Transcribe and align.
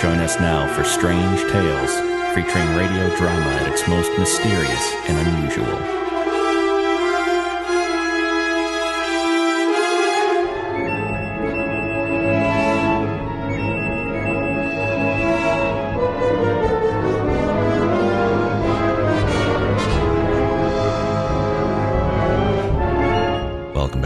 Join 0.00 0.18
us 0.20 0.38
now 0.38 0.72
for 0.74 0.84
Strange 0.84 1.40
Tales, 1.50 1.92
featuring 2.34 2.76
radio 2.76 3.16
drama 3.16 3.50
at 3.60 3.72
its 3.72 3.88
most 3.88 4.16
mysterious 4.16 4.94
and 5.08 5.18
unusual. 5.26 6.03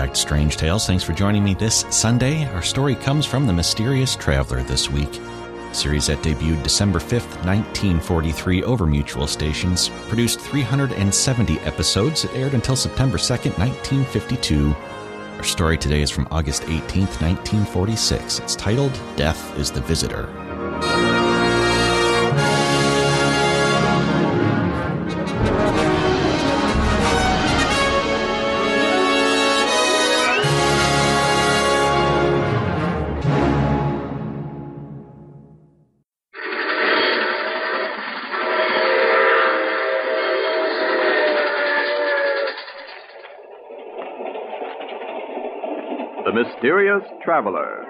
To 0.08 0.14
Strange 0.14 0.56
Tales. 0.56 0.86
Thanks 0.86 1.04
for 1.04 1.12
joining 1.12 1.44
me 1.44 1.54
this 1.54 1.84
Sunday. 1.90 2.46
Our 2.52 2.62
story 2.62 2.94
comes 2.94 3.26
from 3.26 3.46
The 3.46 3.52
Mysterious 3.52 4.16
Traveler 4.16 4.62
this 4.62 4.90
week. 4.90 5.20
Series 5.72 6.06
that 6.06 6.22
debuted 6.22 6.62
December 6.62 6.98
5th, 6.98 7.44
1943 7.44 8.62
over 8.64 8.86
mutual 8.86 9.26
stations, 9.26 9.90
produced 10.08 10.40
370 10.40 11.60
episodes. 11.60 12.24
It 12.24 12.34
aired 12.34 12.54
until 12.54 12.76
September 12.76 13.18
2nd, 13.18 13.58
1952. 13.58 14.74
Our 15.36 15.44
story 15.44 15.76
today 15.76 16.00
is 16.00 16.10
from 16.10 16.26
August 16.30 16.62
18th, 16.62 17.20
1946. 17.20 18.38
It's 18.40 18.56
titled 18.56 18.98
Death 19.16 19.58
is 19.58 19.70
the 19.70 19.80
Visitor. 19.82 20.47
Mysterious 46.60 47.04
Traveler. 47.24 47.84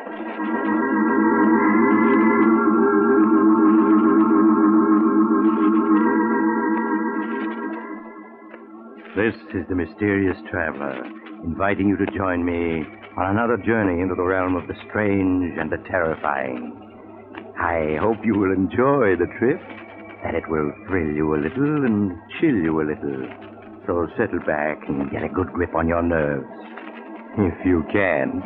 This 9.16 9.34
is 9.54 9.66
the 9.70 9.74
Mysterious 9.74 10.36
Traveler, 10.50 11.02
inviting 11.44 11.88
you 11.88 11.96
to 11.96 12.04
join 12.14 12.44
me 12.44 12.84
on 13.16 13.30
another 13.30 13.56
journey 13.56 14.02
into 14.02 14.14
the 14.14 14.22
realm 14.22 14.54
of 14.54 14.68
the 14.68 14.74
strange 14.90 15.56
and 15.58 15.72
the 15.72 15.78
terrifying. 15.88 16.76
I 17.58 17.96
hope 18.02 18.18
you 18.22 18.38
will 18.38 18.52
enjoy 18.52 19.16
the 19.16 19.32
trip, 19.38 19.62
that 20.24 20.34
it 20.34 20.44
will 20.46 20.70
thrill 20.86 21.16
you 21.16 21.34
a 21.34 21.40
little 21.40 21.86
and 21.86 22.12
chill 22.38 22.54
you 22.54 22.82
a 22.82 22.84
little. 22.84 23.28
So 23.86 24.08
settle 24.18 24.40
back 24.40 24.86
and 24.88 25.10
get 25.10 25.24
a 25.24 25.28
good 25.30 25.54
grip 25.54 25.74
on 25.74 25.88
your 25.88 26.02
nerves, 26.02 26.44
if 27.38 27.54
you 27.64 27.84
can. 27.92 28.42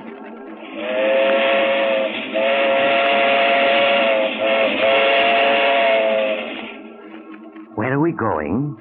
Where 7.75 7.95
are 7.95 8.01
we 8.01 8.13
going? 8.13 8.77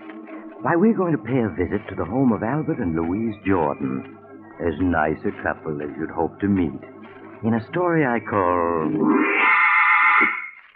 Why, 0.61 0.75
we're 0.75 0.93
going 0.93 1.13
to 1.13 1.17
pay 1.17 1.39
a 1.39 1.49
visit 1.49 1.87
to 1.89 1.95
the 1.95 2.05
home 2.05 2.33
of 2.33 2.43
Albert 2.43 2.79
and 2.79 2.95
Louise 2.95 3.35
Jordan. 3.47 4.17
As 4.59 4.73
nice 4.79 5.17
a 5.25 5.31
couple 5.43 5.81
as 5.81 5.89
you'd 5.97 6.11
hope 6.11 6.39
to 6.41 6.47
meet. 6.47 6.81
In 7.43 7.55
a 7.55 7.67
story 7.71 8.05
I 8.05 8.19
call 8.19 8.91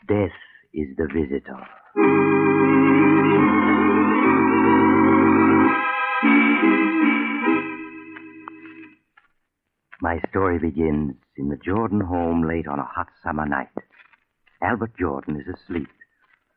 Death 0.08 0.32
is 0.74 0.88
the 0.98 1.08
Visitor. 1.14 2.85
My 10.06 10.22
story 10.30 10.60
begins 10.60 11.16
in 11.36 11.50
the 11.50 11.58
Jordan 11.58 12.00
home 12.00 12.48
late 12.48 12.68
on 12.68 12.78
a 12.78 12.86
hot 12.86 13.08
summer 13.24 13.48
night. 13.48 13.70
Albert 14.62 14.92
Jordan 15.00 15.42
is 15.42 15.48
asleep 15.48 15.90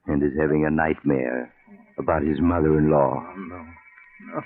and 0.06 0.22
is 0.22 0.38
having 0.38 0.66
a 0.66 0.70
nightmare 0.70 1.50
about 1.98 2.20
his 2.24 2.42
mother-in-law. 2.42 3.24
Oh, 4.36 4.40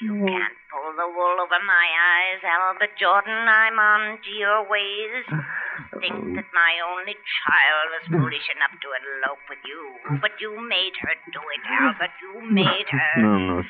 You 0.00 0.16
hmm. 0.16 0.32
can't 0.32 0.56
pull 0.72 0.96
the 0.96 1.04
wool 1.12 1.36
over 1.44 1.60
my 1.60 1.88
eyes, 1.92 2.40
Albert 2.40 2.96
Jordan. 2.96 3.36
I'm 3.36 3.76
on 3.76 4.16
to 4.16 4.30
your 4.32 4.64
ways. 4.64 5.28
Think 6.00 6.40
that 6.40 6.48
my 6.56 6.72
only 6.88 7.12
child 7.12 7.86
was 7.92 8.04
foolish 8.08 8.48
enough 8.56 8.72
to 8.80 8.88
elope 8.96 9.44
with 9.52 9.60
you. 9.68 10.16
But 10.24 10.40
you 10.40 10.56
made 10.56 10.96
her 11.04 11.12
do 11.28 11.44
it, 11.44 11.62
Albert. 11.68 12.16
You 12.16 12.32
made 12.64 12.88
her. 12.88 13.12
No, 13.20 13.60
no. 13.60 13.62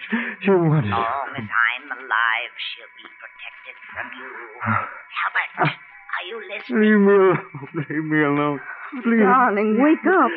She 0.43 0.51
wanted. 0.55 0.87
As 0.87 0.95
long 0.95 1.35
as 1.35 1.49
I'm 1.51 1.87
alive, 1.99 2.53
she'll 2.63 2.95
be 2.95 3.07
protected 3.19 3.77
from 3.91 4.07
you. 4.15 4.31
Albert, 4.71 5.51
are 5.67 6.27
you 6.31 6.39
listening? 6.47 6.79
Leave 6.87 7.03
me 7.03 7.11
alone. 7.11 7.39
Leave 7.75 8.07
me 8.07 8.21
alone. 8.23 8.61
Please. 9.03 9.27
Darling, 9.27 9.83
wake 9.83 10.07
up. 10.07 10.31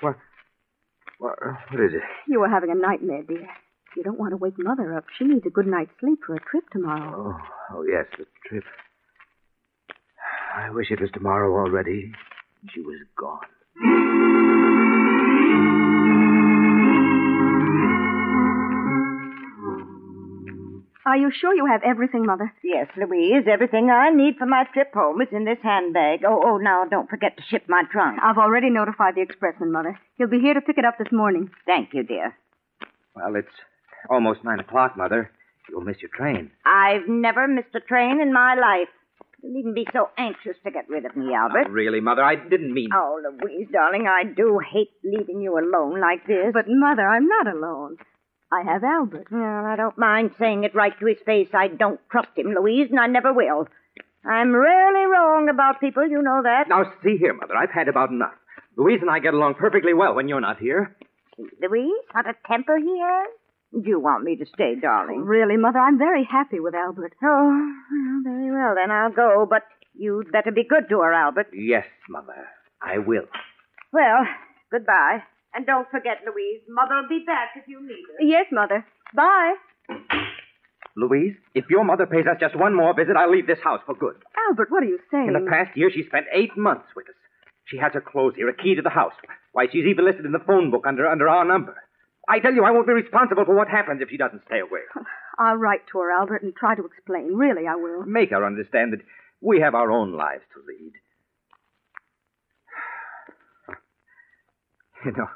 What? 0.00 0.16
What, 1.18 1.36
what 1.40 1.80
is 1.80 1.96
it? 1.96 2.04
You 2.28 2.40
were 2.40 2.48
having 2.48 2.70
a 2.70 2.76
nightmare, 2.76 3.22
dear. 3.22 3.48
You 3.98 4.04
don't 4.04 4.18
want 4.20 4.30
to 4.30 4.36
wake 4.36 4.54
Mother 4.56 4.96
up. 4.96 5.06
She 5.18 5.24
needs 5.24 5.44
a 5.44 5.50
good 5.50 5.66
night's 5.66 5.90
sleep 5.98 6.20
for 6.24 6.36
a 6.36 6.38
trip 6.38 6.62
tomorrow. 6.70 7.34
Oh, 7.34 7.74
oh 7.74 7.82
yes, 7.82 8.06
the 8.16 8.26
trip. 8.48 8.62
I 10.54 10.70
wish 10.70 10.92
it 10.92 11.00
was 11.00 11.10
tomorrow 11.12 11.52
already. 11.52 12.12
She 12.72 12.80
was 12.80 13.00
gone. 13.18 13.40
Are 21.04 21.16
you 21.16 21.32
sure 21.34 21.52
you 21.52 21.66
have 21.66 21.80
everything, 21.84 22.24
Mother? 22.24 22.54
Yes, 22.62 22.86
Louise. 22.96 23.48
Everything 23.50 23.90
I 23.90 24.10
need 24.10 24.36
for 24.38 24.46
my 24.46 24.62
trip 24.72 24.94
home 24.94 25.20
is 25.20 25.28
in 25.32 25.44
this 25.44 25.58
handbag. 25.60 26.20
Oh, 26.24 26.40
oh, 26.44 26.56
now 26.58 26.84
don't 26.88 27.10
forget 27.10 27.36
to 27.36 27.42
ship 27.50 27.64
my 27.66 27.82
trunk. 27.90 28.20
I've 28.22 28.38
already 28.38 28.70
notified 28.70 29.16
the 29.16 29.26
expressman, 29.26 29.72
Mother. 29.72 29.98
He'll 30.18 30.28
be 30.28 30.38
here 30.38 30.54
to 30.54 30.60
pick 30.60 30.78
it 30.78 30.84
up 30.84 30.98
this 30.98 31.10
morning. 31.10 31.50
Thank 31.66 31.94
you, 31.94 32.04
dear. 32.04 32.36
Well, 33.16 33.34
it's 33.34 33.48
almost 34.10 34.44
nine 34.44 34.60
o'clock, 34.60 34.96
Mother. 34.96 35.30
You'll 35.68 35.82
miss 35.82 35.98
your 36.00 36.10
train. 36.16 36.50
I've 36.64 37.08
never 37.08 37.46
missed 37.46 37.74
a 37.74 37.80
train 37.80 38.20
in 38.20 38.32
my 38.32 38.54
life. 38.54 38.88
You 39.42 39.52
needn't 39.52 39.74
be 39.74 39.86
so 39.92 40.08
anxious 40.18 40.56
to 40.64 40.70
get 40.70 40.88
rid 40.88 41.04
of 41.04 41.16
me, 41.16 41.32
Albert. 41.32 41.64
Not 41.64 41.70
really, 41.70 42.00
Mother. 42.00 42.24
I 42.24 42.34
didn't 42.34 42.74
mean. 42.74 42.88
Oh, 42.92 43.20
Louise, 43.40 43.68
darling, 43.70 44.06
I 44.08 44.24
do 44.24 44.58
hate 44.58 44.90
leaving 45.04 45.40
you 45.40 45.58
alone 45.58 46.00
like 46.00 46.26
this. 46.26 46.50
But, 46.52 46.64
Mother, 46.66 47.06
I'm 47.06 47.28
not 47.28 47.46
alone. 47.46 47.96
I 48.50 48.62
have 48.62 48.82
Albert. 48.82 49.28
Well, 49.30 49.66
I 49.66 49.76
don't 49.76 49.98
mind 49.98 50.30
saying 50.38 50.64
it 50.64 50.74
right 50.74 50.98
to 50.98 51.06
his 51.06 51.18
face. 51.24 51.50
I 51.52 51.68
don't 51.68 52.00
trust 52.10 52.30
him, 52.34 52.54
Louise, 52.58 52.88
and 52.90 52.98
I 52.98 53.06
never 53.06 53.32
will. 53.32 53.68
I'm 54.24 54.54
rarely 54.54 55.06
wrong 55.06 55.48
about 55.52 55.80
people, 55.80 56.08
you 56.08 56.20
know 56.22 56.42
that. 56.42 56.64
Now, 56.68 56.92
see 57.04 57.16
here, 57.18 57.34
Mother. 57.34 57.54
I've 57.54 57.70
had 57.70 57.88
about 57.88 58.10
enough. 58.10 58.34
Louise 58.76 59.00
and 59.02 59.10
I 59.10 59.18
get 59.20 59.34
along 59.34 59.54
perfectly 59.54 59.94
well 59.94 60.14
when 60.14 60.28
you're 60.28 60.40
not 60.40 60.58
here. 60.58 60.96
Louise, 61.60 62.04
what 62.12 62.26
a 62.26 62.34
temper 62.48 62.76
he 62.78 63.00
has. 63.00 63.28
Do 63.72 63.82
you 63.84 64.00
want 64.00 64.24
me 64.24 64.36
to 64.36 64.46
stay, 64.46 64.74
darling? 64.80 65.22
Really, 65.24 65.56
Mother, 65.56 65.78
I'm 65.78 65.98
very 65.98 66.26
happy 66.30 66.58
with 66.58 66.74
Albert. 66.74 67.12
Oh, 67.22 67.72
well, 67.90 68.20
very 68.24 68.50
well, 68.50 68.74
then 68.74 68.90
I'll 68.90 69.12
go, 69.12 69.46
but 69.48 69.62
you'd 69.94 70.32
better 70.32 70.50
be 70.52 70.64
good 70.68 70.88
to 70.88 71.00
her, 71.00 71.12
Albert. 71.12 71.48
Yes, 71.52 71.84
Mother. 72.08 72.48
I 72.82 72.98
will. 72.98 73.28
Well, 73.92 74.24
goodbye. 74.72 75.22
And 75.54 75.66
don't 75.66 75.88
forget, 75.90 76.18
Louise, 76.24 76.62
Mother'll 76.68 77.08
be 77.08 77.24
back 77.26 77.50
if 77.56 77.68
you 77.68 77.80
need 77.80 78.04
her. 78.18 78.24
Yes, 78.24 78.46
Mother. 78.52 78.86
Bye. 79.14 79.54
Louise, 80.96 81.36
if 81.54 81.64
your 81.70 81.84
mother 81.84 82.06
pays 82.06 82.26
us 82.26 82.38
just 82.40 82.58
one 82.58 82.74
more 82.74 82.94
visit, 82.94 83.16
I'll 83.16 83.30
leave 83.30 83.46
this 83.46 83.62
house 83.62 83.80
for 83.86 83.94
good. 83.94 84.16
Albert, 84.48 84.70
what 84.70 84.82
are 84.82 84.86
you 84.86 84.98
saying? 85.10 85.28
In 85.28 85.32
the 85.44 85.48
past 85.50 85.76
year, 85.76 85.90
she 85.94 86.02
spent 86.04 86.26
eight 86.32 86.56
months 86.56 86.86
with 86.96 87.08
us. 87.08 87.14
She 87.66 87.78
has 87.78 87.92
her 87.92 88.00
clothes 88.00 88.34
here, 88.36 88.48
a 88.48 88.56
key 88.56 88.74
to 88.74 88.82
the 88.82 88.90
house. 88.90 89.12
Why, 89.52 89.66
she's 89.70 89.86
even 89.86 90.04
listed 90.06 90.24
in 90.26 90.32
the 90.32 90.42
phone 90.46 90.70
book 90.70 90.84
under 90.86 91.06
under 91.06 91.28
our 91.28 91.44
number. 91.44 91.76
I 92.28 92.40
tell 92.40 92.52
you, 92.52 92.64
I 92.64 92.70
won't 92.70 92.86
be 92.86 92.92
responsible 92.92 93.44
for 93.46 93.54
what 93.56 93.68
happens 93.68 94.02
if 94.02 94.10
she 94.10 94.18
doesn't 94.18 94.44
stay 94.46 94.60
away. 94.60 94.80
I'll 95.38 95.56
write 95.56 95.86
to 95.92 95.98
her, 96.00 96.10
Albert, 96.12 96.42
and 96.42 96.54
try 96.54 96.74
to 96.74 96.84
explain. 96.84 97.34
Really, 97.34 97.66
I 97.66 97.76
will. 97.76 98.04
Make 98.04 98.30
her 98.30 98.44
understand 98.44 98.92
that 98.92 99.00
we 99.40 99.60
have 99.60 99.74
our 99.74 99.90
own 99.90 100.12
lives 100.12 100.44
to 100.54 100.60
lead. 100.66 100.92
You 105.04 105.12
know, 105.12 105.28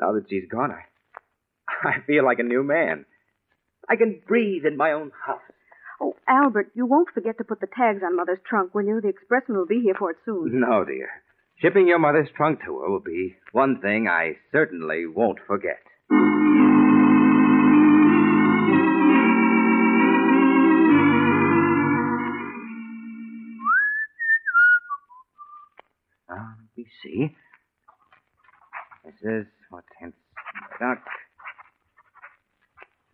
now 0.00 0.12
that 0.14 0.24
she's 0.28 0.48
gone, 0.50 0.72
I, 0.72 1.88
I 1.88 2.00
feel 2.08 2.24
like 2.24 2.40
a 2.40 2.42
new 2.42 2.64
man. 2.64 3.06
I 3.88 3.94
can 3.94 4.20
breathe 4.26 4.64
in 4.66 4.76
my 4.76 4.90
own 4.90 5.12
house. 5.24 5.40
Oh, 6.00 6.16
Albert, 6.26 6.72
you 6.74 6.86
won't 6.86 7.10
forget 7.14 7.38
to 7.38 7.44
put 7.44 7.60
the 7.60 7.68
tags 7.68 8.02
on 8.04 8.16
Mother's 8.16 8.40
trunk, 8.44 8.74
will 8.74 8.84
you? 8.84 9.00
The 9.00 9.08
expressman 9.12 9.58
will 9.58 9.66
be 9.66 9.80
here 9.80 9.94
for 9.96 10.10
it 10.10 10.16
soon. 10.24 10.58
No, 10.60 10.84
dear. 10.84 11.08
Shipping 11.62 11.86
your 11.86 11.98
mother's 11.98 12.30
trunk 12.34 12.60
to 12.64 12.78
her 12.80 12.90
will 12.90 13.00
be 13.00 13.36
one 13.52 13.80
thing 13.80 14.08
I 14.08 14.38
certainly 14.50 15.06
won't 15.06 15.38
forget. 15.46 15.78
Now, 16.10 16.16
let 26.28 26.76
me 26.76 26.86
see. 27.02 27.36
This 29.04 29.14
is 29.22 29.46
what 29.70 29.84
hence 30.00 30.16
Duck. 30.80 30.98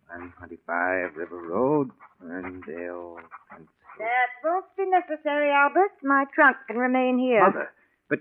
125 0.07 1.15
River 1.17 1.41
Road, 1.49 1.91
Ferndale. 2.19 3.19
That 3.99 4.29
won't 4.43 4.65
be 4.75 4.85
necessary, 4.89 5.51
Albert. 5.51 5.91
My 6.01 6.25
trunk 6.33 6.57
can 6.67 6.77
remain 6.77 7.19
here. 7.19 7.45
Mother, 7.45 7.69
but 8.09 8.19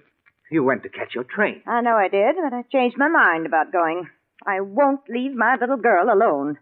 you 0.50 0.64
went 0.64 0.82
to 0.82 0.90
catch 0.90 1.14
your 1.14 1.24
train. 1.24 1.62
I 1.66 1.80
know 1.80 1.96
I 1.96 2.08
did, 2.08 2.36
but 2.42 2.52
I 2.54 2.62
changed 2.70 2.98
my 2.98 3.08
mind 3.08 3.46
about 3.46 3.72
going. 3.72 4.08
I 4.46 4.60
won't 4.60 5.08
leave 5.08 5.34
my 5.34 5.56
little 5.60 5.76
girl 5.76 6.08
alone. 6.12 6.58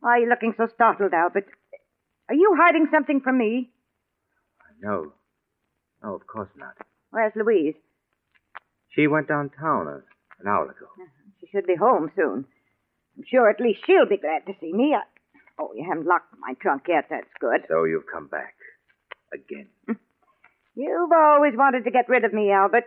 Why 0.00 0.10
are 0.10 0.18
you 0.18 0.28
looking 0.28 0.54
so 0.56 0.68
startled, 0.74 1.12
Albert? 1.14 1.46
Are 2.28 2.34
you 2.34 2.54
hiding 2.58 2.88
something 2.90 3.20
from 3.20 3.38
me? 3.38 3.70
No. 4.80 5.12
No, 6.02 6.14
of 6.14 6.26
course 6.26 6.50
not. 6.56 6.74
Where's 7.10 7.32
Louise? 7.36 7.74
She 8.90 9.06
went 9.06 9.28
downtown 9.28 9.86
a, 9.86 10.02
an 10.40 10.48
hour 10.48 10.64
ago. 10.64 10.86
Uh-huh. 11.00 11.06
She 11.40 11.46
should 11.46 11.66
be 11.66 11.76
home 11.76 12.10
soon. 12.16 12.44
I'm 13.16 13.24
sure 13.30 13.48
at 13.48 13.60
least 13.60 13.80
she'll 13.86 14.08
be 14.08 14.16
glad 14.16 14.46
to 14.46 14.52
see 14.60 14.72
me. 14.72 14.94
I... 14.94 15.02
Oh, 15.58 15.70
you 15.74 15.86
haven't 15.88 16.06
locked 16.06 16.34
my 16.40 16.54
trunk 16.60 16.84
yet. 16.88 17.06
That's 17.10 17.30
good. 17.40 17.62
So 17.68 17.84
you've 17.84 18.10
come 18.12 18.26
back. 18.26 18.54
Again. 19.32 19.68
You've 20.74 21.12
always 21.12 21.52
wanted 21.54 21.84
to 21.84 21.90
get 21.90 22.08
rid 22.08 22.24
of 22.24 22.32
me, 22.32 22.50
Albert. 22.50 22.84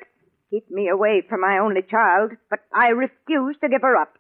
Keep 0.56 0.72
me 0.72 0.88
away 0.88 1.22
from 1.28 1.42
my 1.42 1.58
only 1.58 1.82
child, 1.82 2.32
but 2.50 2.60
I 2.74 2.88
refuse 2.88 3.58
to 3.60 3.68
give 3.68 3.82
her 3.82 3.98
up. 3.98 4.14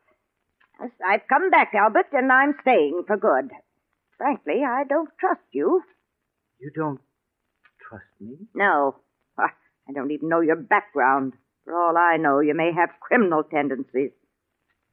Yes, 0.81 0.91
I've 1.07 1.27
come 1.29 1.49
back, 1.49 1.71
Albert, 1.73 2.07
and 2.11 2.29
I'm 2.29 2.55
staying 2.61 3.03
for 3.07 3.15
good. 3.15 3.51
Frankly, 4.17 4.61
I 4.67 4.83
don't 4.83 5.07
trust 5.17 5.47
you. 5.53 5.81
You 6.59 6.71
don't 6.75 6.99
trust 7.87 8.03
me? 8.19 8.35
No. 8.53 8.97
I 9.37 9.93
don't 9.93 10.11
even 10.11 10.27
know 10.27 10.41
your 10.41 10.57
background. 10.57 11.33
For 11.63 11.73
all 11.73 11.95
I 11.95 12.17
know, 12.17 12.41
you 12.41 12.53
may 12.53 12.71
have 12.73 12.89
criminal 12.99 13.43
tendencies. 13.43 14.11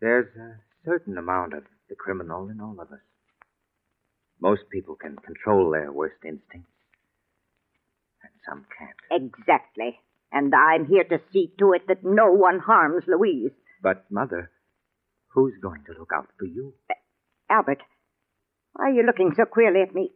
There's 0.00 0.28
a 0.36 0.60
certain 0.84 1.18
amount 1.18 1.54
of 1.54 1.64
the 1.88 1.96
criminal 1.96 2.50
in 2.50 2.60
all 2.60 2.78
of 2.78 2.92
us. 2.92 3.00
Most 4.40 4.62
people 4.70 4.94
can 4.94 5.16
control 5.16 5.72
their 5.72 5.90
worst 5.90 6.22
instincts, 6.24 6.70
and 8.22 8.32
some 8.46 8.64
can't. 8.78 9.22
Exactly. 9.24 9.98
And 10.32 10.54
I'm 10.54 10.86
here 10.86 11.04
to 11.04 11.20
see 11.32 11.52
to 11.58 11.72
it 11.74 11.86
that 11.88 12.02
no 12.02 12.32
one 12.32 12.58
harms 12.58 13.04
Louise. 13.06 13.52
But, 13.82 14.04
Mother, 14.10 14.50
who's 15.34 15.54
going 15.62 15.84
to 15.86 15.98
look 15.98 16.10
out 16.14 16.28
for 16.38 16.46
you? 16.46 16.72
Albert, 17.50 17.82
why 18.72 18.86
are 18.86 18.92
you 18.92 19.02
looking 19.04 19.32
so 19.36 19.44
queerly 19.44 19.82
at 19.82 19.94
me? 19.94 20.10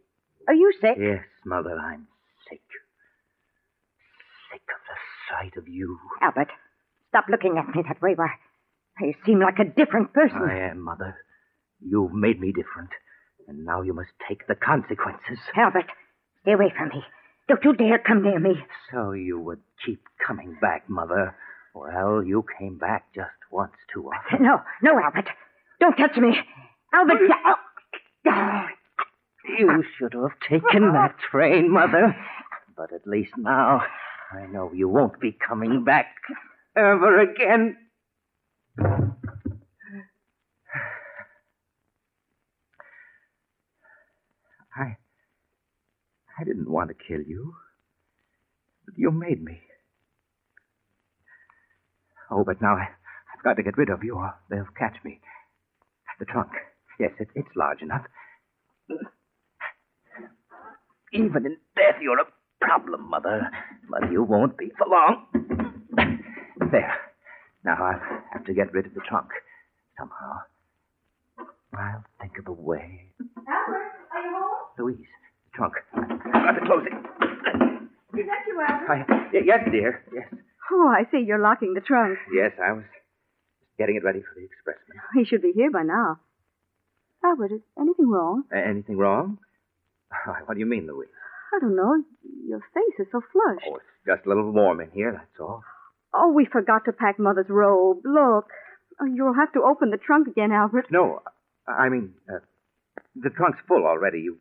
Are 0.47 0.55
you 0.55 0.73
sick? 0.81 0.97
Yes, 0.99 1.23
Mother, 1.45 1.77
I'm 1.77 2.07
sick. 2.49 2.61
Sick 4.51 4.61
of 4.73 4.81
the 4.87 4.97
sight 5.29 5.57
of 5.57 5.67
you. 5.67 5.99
Albert, 6.21 6.49
stop 7.09 7.25
looking 7.29 7.57
at 7.57 7.75
me 7.75 7.83
that 7.87 8.01
way. 8.01 8.15
Why, 8.15 8.29
you 9.01 9.13
seem 9.25 9.39
like 9.39 9.59
a 9.59 9.65
different 9.65 10.13
person. 10.13 10.41
I 10.41 10.69
am, 10.71 10.81
Mother. 10.81 11.15
You've 11.79 12.13
made 12.13 12.39
me 12.39 12.51
different, 12.51 12.89
and 13.47 13.63
now 13.65 13.81
you 13.83 13.93
must 13.93 14.09
take 14.27 14.47
the 14.47 14.55
consequences. 14.55 15.37
Albert, 15.55 15.85
stay 16.41 16.53
away 16.53 16.73
from 16.75 16.89
me. 16.89 17.03
Don't 17.47 17.63
you 17.63 17.73
dare 17.73 17.99
come 17.99 18.23
near 18.23 18.39
me. 18.39 18.55
So 18.91 19.11
you 19.11 19.39
would 19.39 19.61
keep 19.85 20.01
coming 20.25 20.57
back, 20.59 20.89
Mother. 20.89 21.35
Well, 21.73 22.23
you 22.23 22.43
came 22.59 22.77
back 22.77 23.05
just 23.15 23.29
once 23.51 23.73
too 23.93 24.09
often. 24.09 24.43
No, 24.45 24.61
no, 24.81 24.99
Albert. 24.99 25.29
Don't 25.79 25.95
touch 25.95 26.17
me. 26.17 26.37
Albert. 26.93 27.21
Oh. 28.25 28.65
You 29.57 29.83
should 29.97 30.13
have 30.13 30.37
taken 30.49 30.91
that 30.91 31.15
train, 31.31 31.71
Mother. 31.71 32.15
But 32.75 32.91
at 32.91 33.07
least 33.07 33.31
now 33.37 33.81
I 34.31 34.45
know 34.47 34.71
you 34.73 34.89
won't 34.89 35.19
be 35.19 35.31
coming 35.31 35.83
back 35.85 36.07
ever 36.75 37.21
again. 37.21 37.77
I. 44.75 44.97
I 46.39 46.43
didn't 46.43 46.69
want 46.69 46.89
to 46.89 46.95
kill 47.07 47.21
you. 47.21 47.55
But 48.85 48.97
you 48.97 49.11
made 49.11 49.43
me. 49.43 49.59
Oh, 52.29 52.43
but 52.43 52.61
now 52.61 52.75
I, 52.75 52.87
I've 53.35 53.43
got 53.43 53.55
to 53.55 53.63
get 53.63 53.77
rid 53.77 53.89
of 53.89 54.03
you 54.03 54.15
or 54.15 54.33
they'll 54.49 54.67
catch 54.77 54.97
me. 55.03 55.19
The 56.19 56.25
trunk. 56.25 56.49
Yes, 56.99 57.11
it, 57.19 57.27
it's 57.35 57.49
large 57.55 57.81
enough. 57.81 58.05
Even 61.13 61.45
in 61.45 61.57
death, 61.75 62.01
you're 62.01 62.19
a 62.19 62.25
problem, 62.59 63.09
Mother. 63.09 63.49
But 63.89 64.11
you 64.11 64.23
won't 64.23 64.57
be 64.57 64.71
for 64.77 64.87
long. 64.87 65.27
There. 66.71 66.95
Now 67.63 67.77
I'll 67.79 68.01
have 68.33 68.45
to 68.45 68.53
get 68.53 68.73
rid 68.73 68.87
of 68.87 68.93
the 68.93 69.01
trunk. 69.07 69.27
Somehow. 69.97 70.39
I'll 71.77 72.03
think 72.19 72.37
of 72.39 72.47
a 72.47 72.51
way. 72.51 73.11
Albert, 73.47 73.91
are 74.13 74.21
you 74.23 74.31
home? 74.33 74.67
Louise, 74.79 75.07
trunk. 75.57 75.73
I've 75.93 76.45
got 76.45 76.51
to 76.53 76.65
close 76.65 76.85
it. 76.85 76.93
Is 78.19 78.25
that 78.25 78.41
you, 78.47 78.61
Albert? 78.61 78.89
I, 79.09 79.37
yes, 79.43 79.59
dear. 79.71 80.03
Yes. 80.13 80.27
Oh, 80.71 80.87
I 80.87 81.03
see. 81.11 81.23
You're 81.25 81.41
locking 81.41 81.73
the 81.73 81.81
trunk. 81.81 82.17
Yes, 82.33 82.51
I 82.61 82.71
was 82.73 82.83
getting 83.77 83.95
it 83.95 84.03
ready 84.03 84.21
for 84.21 84.33
the 84.35 84.45
expressman. 84.45 85.01
He 85.15 85.25
should 85.25 85.41
be 85.41 85.51
here 85.55 85.71
by 85.71 85.83
now. 85.83 86.19
Albert, 87.23 87.51
is 87.51 87.61
anything 87.79 88.09
wrong? 88.09 88.43
A- 88.53 88.67
anything 88.67 88.97
wrong? 88.97 89.39
What 90.45 90.53
do 90.53 90.59
you 90.59 90.65
mean, 90.65 90.87
Louise? 90.87 91.09
I 91.53 91.59
don't 91.59 91.75
know. 91.75 92.03
Your 92.47 92.59
face 92.73 92.95
is 92.99 93.07
so 93.11 93.21
flushed. 93.31 93.65
Oh, 93.67 93.75
it's 93.75 93.85
just 94.05 94.25
a 94.25 94.29
little 94.29 94.51
warm 94.51 94.79
in 94.81 94.89
here, 94.91 95.11
that's 95.11 95.39
all. 95.39 95.63
Oh, 96.13 96.31
we 96.31 96.45
forgot 96.45 96.85
to 96.85 96.91
pack 96.93 97.19
Mother's 97.19 97.49
robe. 97.49 97.99
Look. 98.05 98.47
Oh, 99.01 99.05
you'll 99.05 99.33
have 99.35 99.51
to 99.53 99.61
open 99.61 99.91
the 99.91 99.97
trunk 99.97 100.27
again, 100.27 100.51
Albert. 100.51 100.87
No, 100.91 101.21
I 101.67 101.89
mean, 101.89 102.13
uh, 102.31 102.39
the 103.15 103.29
trunk's 103.29 103.59
full 103.67 103.85
already. 103.85 104.19
You 104.21 104.37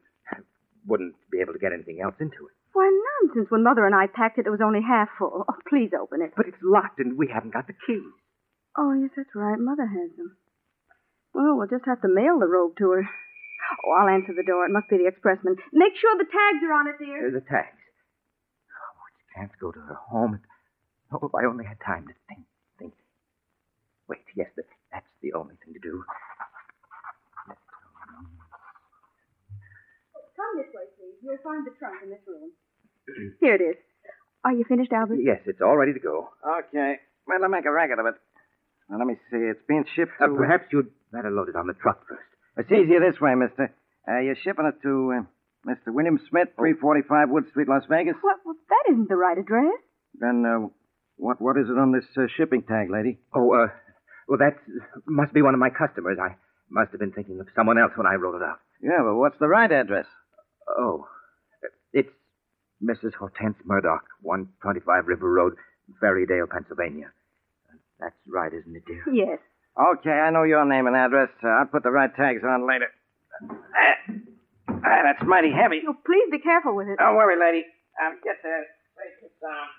wouldn't 0.87 1.15
be 1.31 1.41
able 1.41 1.53
to 1.53 1.59
get 1.59 1.73
anything 1.73 2.01
else 2.01 2.15
into 2.21 2.47
it. 2.47 2.55
Why, 2.73 2.89
nonsense. 3.23 3.51
When 3.51 3.65
Mother 3.65 3.87
and 3.87 3.95
I 3.95 4.07
packed 4.07 4.39
it, 4.39 4.47
it 4.47 4.51
was 4.51 4.61
only 4.63 4.81
half 4.83 5.09
full. 5.19 5.45
Oh, 5.49 5.55
please 5.69 5.91
open 5.99 6.23
it. 6.23 6.33
But 6.37 6.47
it's 6.47 6.63
locked 6.63 7.01
and 7.01 7.19
we 7.19 7.29
haven't 7.33 7.53
got 7.53 7.67
the 7.67 7.79
key. 7.87 8.03
Oh, 8.77 8.93
yes, 8.93 9.11
that's 9.17 9.35
right. 9.35 9.59
Mother 9.59 9.87
has 9.87 10.13
them. 10.17 10.37
Well, 11.33 11.57
we'll 11.57 11.69
just 11.73 11.85
have 11.87 12.01
to 12.03 12.09
mail 12.09 12.39
the 12.39 12.47
robe 12.47 12.77
to 12.79 12.91
her. 12.91 13.05
Oh, 13.05 13.93
I'll 13.93 14.09
answer 14.09 14.33
the 14.37 14.47
door. 14.47 14.65
It 14.65 14.73
must 14.73 14.89
be 14.89 14.97
the 14.97 15.11
expressman. 15.11 15.57
Make 15.73 15.97
sure 15.97 16.17
the 16.17 16.29
tags 16.29 16.63
are 16.65 16.73
on 16.73 16.89
it, 16.89 16.97
dear. 17.01 17.29
Uh, 17.29 17.33
the 17.33 17.45
tags. 17.45 17.81
Oh, 18.71 19.01
it's 19.11 19.25
can't 19.35 19.51
go 19.61 19.73
to 19.73 19.81
her 19.81 19.99
home. 20.09 20.41
Oh, 21.13 21.21
if 21.27 21.35
I 21.35 21.45
only 21.45 21.65
had 21.65 21.81
time 21.81 22.07
to 22.09 22.15
think, 22.29 22.47
think. 22.79 22.95
Wait, 24.09 24.25
yes, 24.37 24.49
that, 24.57 24.67
that's 24.93 25.09
the 25.23 25.33
only 25.33 25.55
thing 25.65 25.75
to 25.75 25.81
do. 25.81 26.05
Come 30.37 30.61
this 30.61 30.69
way, 30.77 30.85
please. 31.01 31.17
You'll 31.25 31.41
find 31.43 31.67
the 31.67 31.73
trunk 31.81 32.05
in 32.05 32.11
this 32.13 32.21
room. 32.29 32.53
Here 33.41 33.57
it 33.57 33.65
is. 33.65 33.77
Are 34.45 34.53
you 34.53 34.65
finished, 34.69 34.93
Albert? 34.93 35.19
Yes, 35.25 35.41
it's 35.47 35.61
all 35.61 35.77
ready 35.77 35.93
to 35.93 35.99
go. 35.99 36.29
Okay. 36.45 37.01
Well, 37.27 37.43
I'll 37.43 37.49
make 37.49 37.65
a 37.65 37.73
racket 37.73 37.99
of 37.99 38.07
it. 38.07 38.15
Now, 38.89 38.99
let 38.99 39.07
me 39.07 39.17
see. 39.31 39.39
It's 39.43 39.65
being 39.67 39.85
shipped 39.97 40.13
to... 40.21 40.31
Uh, 40.31 40.37
perhaps 40.37 40.71
you'd 40.71 40.93
better 41.11 41.31
load 41.31 41.49
it 41.49 41.57
on 41.57 41.67
the 41.67 41.75
truck 41.75 42.07
first. 42.07 42.23
It's 42.57 42.71
easier 42.71 43.01
this 43.01 43.21
way, 43.21 43.35
mister. 43.35 43.75
Uh, 44.07 44.21
you're 44.21 44.37
shipping 44.45 44.67
it 44.67 44.81
to 44.83 45.13
uh, 45.19 45.23
Mr. 45.69 45.93
William 45.93 46.21
Smith, 46.31 46.49
345 46.57 47.29
Wood 47.31 47.49
Street, 47.51 47.69
Las 47.69 47.83
Vegas? 47.91 48.15
What? 48.21 48.39
Well, 48.45 48.55
that 48.69 48.93
isn't 48.93 49.09
the 49.09 49.17
right 49.17 49.37
address. 49.37 49.75
Then, 50.15 50.45
uh, 50.47 50.69
what 51.17 51.41
what 51.43 51.57
is 51.59 51.67
it 51.69 51.77
on 51.77 51.93
this 51.93 52.07
uh, 52.17 52.29
shipping 52.37 52.63
tag, 52.63 52.89
lady? 52.91 53.19
Oh, 53.35 53.51
uh, 53.53 53.67
well, 54.29 54.39
that 54.39 54.57
must 55.07 55.33
be 55.35 55.43
one 55.43 55.55
of 55.55 55.61
my 55.61 55.71
customers. 55.71 56.19
I 56.23 56.37
must 56.71 56.93
have 56.93 57.01
been 57.01 57.13
thinking 57.13 57.41
of 57.41 57.49
someone 57.57 57.79
else 57.79 57.93
when 57.97 58.07
I 58.07 58.15
wrote 58.15 58.37
it 58.37 58.43
out. 58.45 58.61
Yeah, 58.81 59.03
but 59.03 59.17
what's 59.17 59.39
the 59.41 59.49
right 59.49 59.71
address? 59.71 60.07
Oh, 60.69 61.07
it's 61.93 62.11
Mrs. 62.83 63.15
Hortense 63.15 63.57
Murdoch, 63.65 64.05
125 64.23 65.07
River 65.07 65.33
Road, 65.33 65.55
Ferrydale, 66.03 66.49
Pennsylvania. 66.51 67.11
That's 68.01 68.15
right, 68.29 68.53
isn't 68.53 68.77
it, 68.77 68.85
dear? 68.87 69.03
Yes. 69.13 69.39
Okay, 69.79 70.11
I 70.11 70.31
know 70.31 70.43
your 70.45 70.65
name 70.65 70.87
and 70.87 70.97
address. 70.97 71.29
Uh, 71.43 71.49
I'll 71.49 71.67
put 71.67 71.83
the 71.83 71.91
right 71.91 72.15
tags 72.15 72.43
on 72.45 72.67
later. 72.67 72.89
Ah, 73.43 74.13
ah, 74.71 75.01
that's 75.05 75.23
mighty 75.27 75.53
heavy. 75.53 75.83
Oh, 75.89 75.95
please 76.05 76.29
be 76.31 76.39
careful 76.39 76.75
with 76.75 76.89
it. 76.89 76.99
Don't 76.99 77.17
worry, 77.17 77.37
lady. 77.39 77.67
I'll 78.01 78.17
get 78.25 78.37
there 78.43 78.59
and 78.59 79.31
sound. 79.41 79.71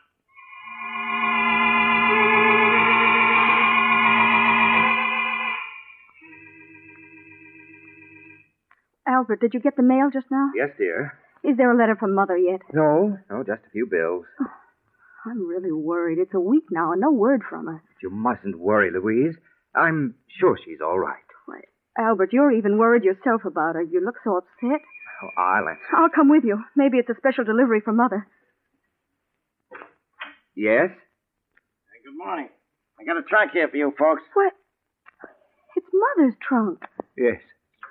Albert, 9.08 9.40
did 9.42 9.54
you 9.54 9.60
get 9.60 9.76
the 9.76 9.84
mail 9.84 10.10
just 10.12 10.28
now? 10.30 10.50
Yes, 10.56 10.70
dear. 10.78 11.14
Is 11.44 11.56
there 11.58 11.72
a 11.72 11.78
letter 11.78 11.96
from 11.96 12.14
Mother 12.14 12.38
yet? 12.38 12.62
No, 12.74 13.18
no, 13.30 13.44
just 13.44 13.62
a 13.66 13.70
few 13.72 13.88
bills. 13.90 14.26
Oh, 14.42 15.30
I'm 15.32 15.48
really 15.48 15.72
worried. 15.72 16.18
It's 16.20 16.34
a 16.34 16.40
week 16.40 16.66
now 16.72 16.92
and 16.92 17.02
no 17.02 17.12
word 17.12 17.42
from 17.50 17.68
her. 17.68 17.84
You 18.02 18.10
mustn't 18.10 18.60
worry, 18.60 18.92
Louise. 18.92 19.36
I'm 19.76 20.16
sure 20.40 20.58
she's 20.64 20.80
all 20.84 21.00
right. 21.00 21.24
Why, 21.46 21.62
Albert, 21.98 22.34
you're 22.34 22.52
even 22.52 22.78
worried 22.78 23.04
yourself 23.04 23.46
about 23.46 23.76
her. 23.76 23.82
You 23.82 24.04
look 24.04 24.16
so 24.24 24.38
upset. 24.38 24.82
Oh, 25.24 25.42
I'll 25.42 25.68
answer. 25.70 25.96
I'll 25.96 26.10
come 26.10 26.30
with 26.30 26.44
you. 26.44 26.64
Maybe 26.76 26.98
it's 26.98 27.10
a 27.10 27.16
special 27.18 27.44
delivery 27.44 27.82
from 27.84 27.98
Mother. 27.98 28.28
Yes? 30.56 30.90
Hey, 30.90 32.00
good 32.04 32.18
morning. 32.18 32.50
I 33.00 33.04
got 33.06 33.18
a 33.18 33.24
trunk 33.24 33.52
here 33.54 33.68
for 33.70 33.78
you 33.78 33.94
folks. 33.98 34.24
What? 34.34 34.54
It's 35.76 35.88
Mother's 35.94 36.34
trunk. 36.48 36.80
Yes. 37.16 37.40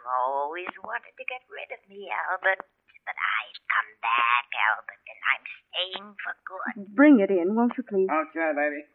You 0.06 0.12
always 0.22 0.70
wanted 0.86 1.18
to 1.18 1.25
get 1.26 1.42
rid 1.50 1.66
of 1.75 1.82
me, 1.90 2.06
Albert. 2.30 2.62
But 2.62 3.18
I've 3.18 3.58
come 3.75 3.90
back, 4.06 4.46
Albert, 4.54 5.02
and 5.02 5.18
I'm 5.26 5.42
staying 5.66 6.14
for 6.22 6.34
good. 6.46 6.94
Bring 6.94 7.18
it 7.18 7.30
in, 7.30 7.56
won't 7.56 7.72
you, 7.76 7.82
please? 7.82 8.06
Okay, 8.06 8.54
lady. 8.54 8.86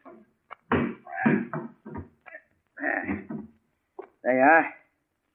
There 4.24 4.36
you 4.36 4.40
are. 4.40 4.72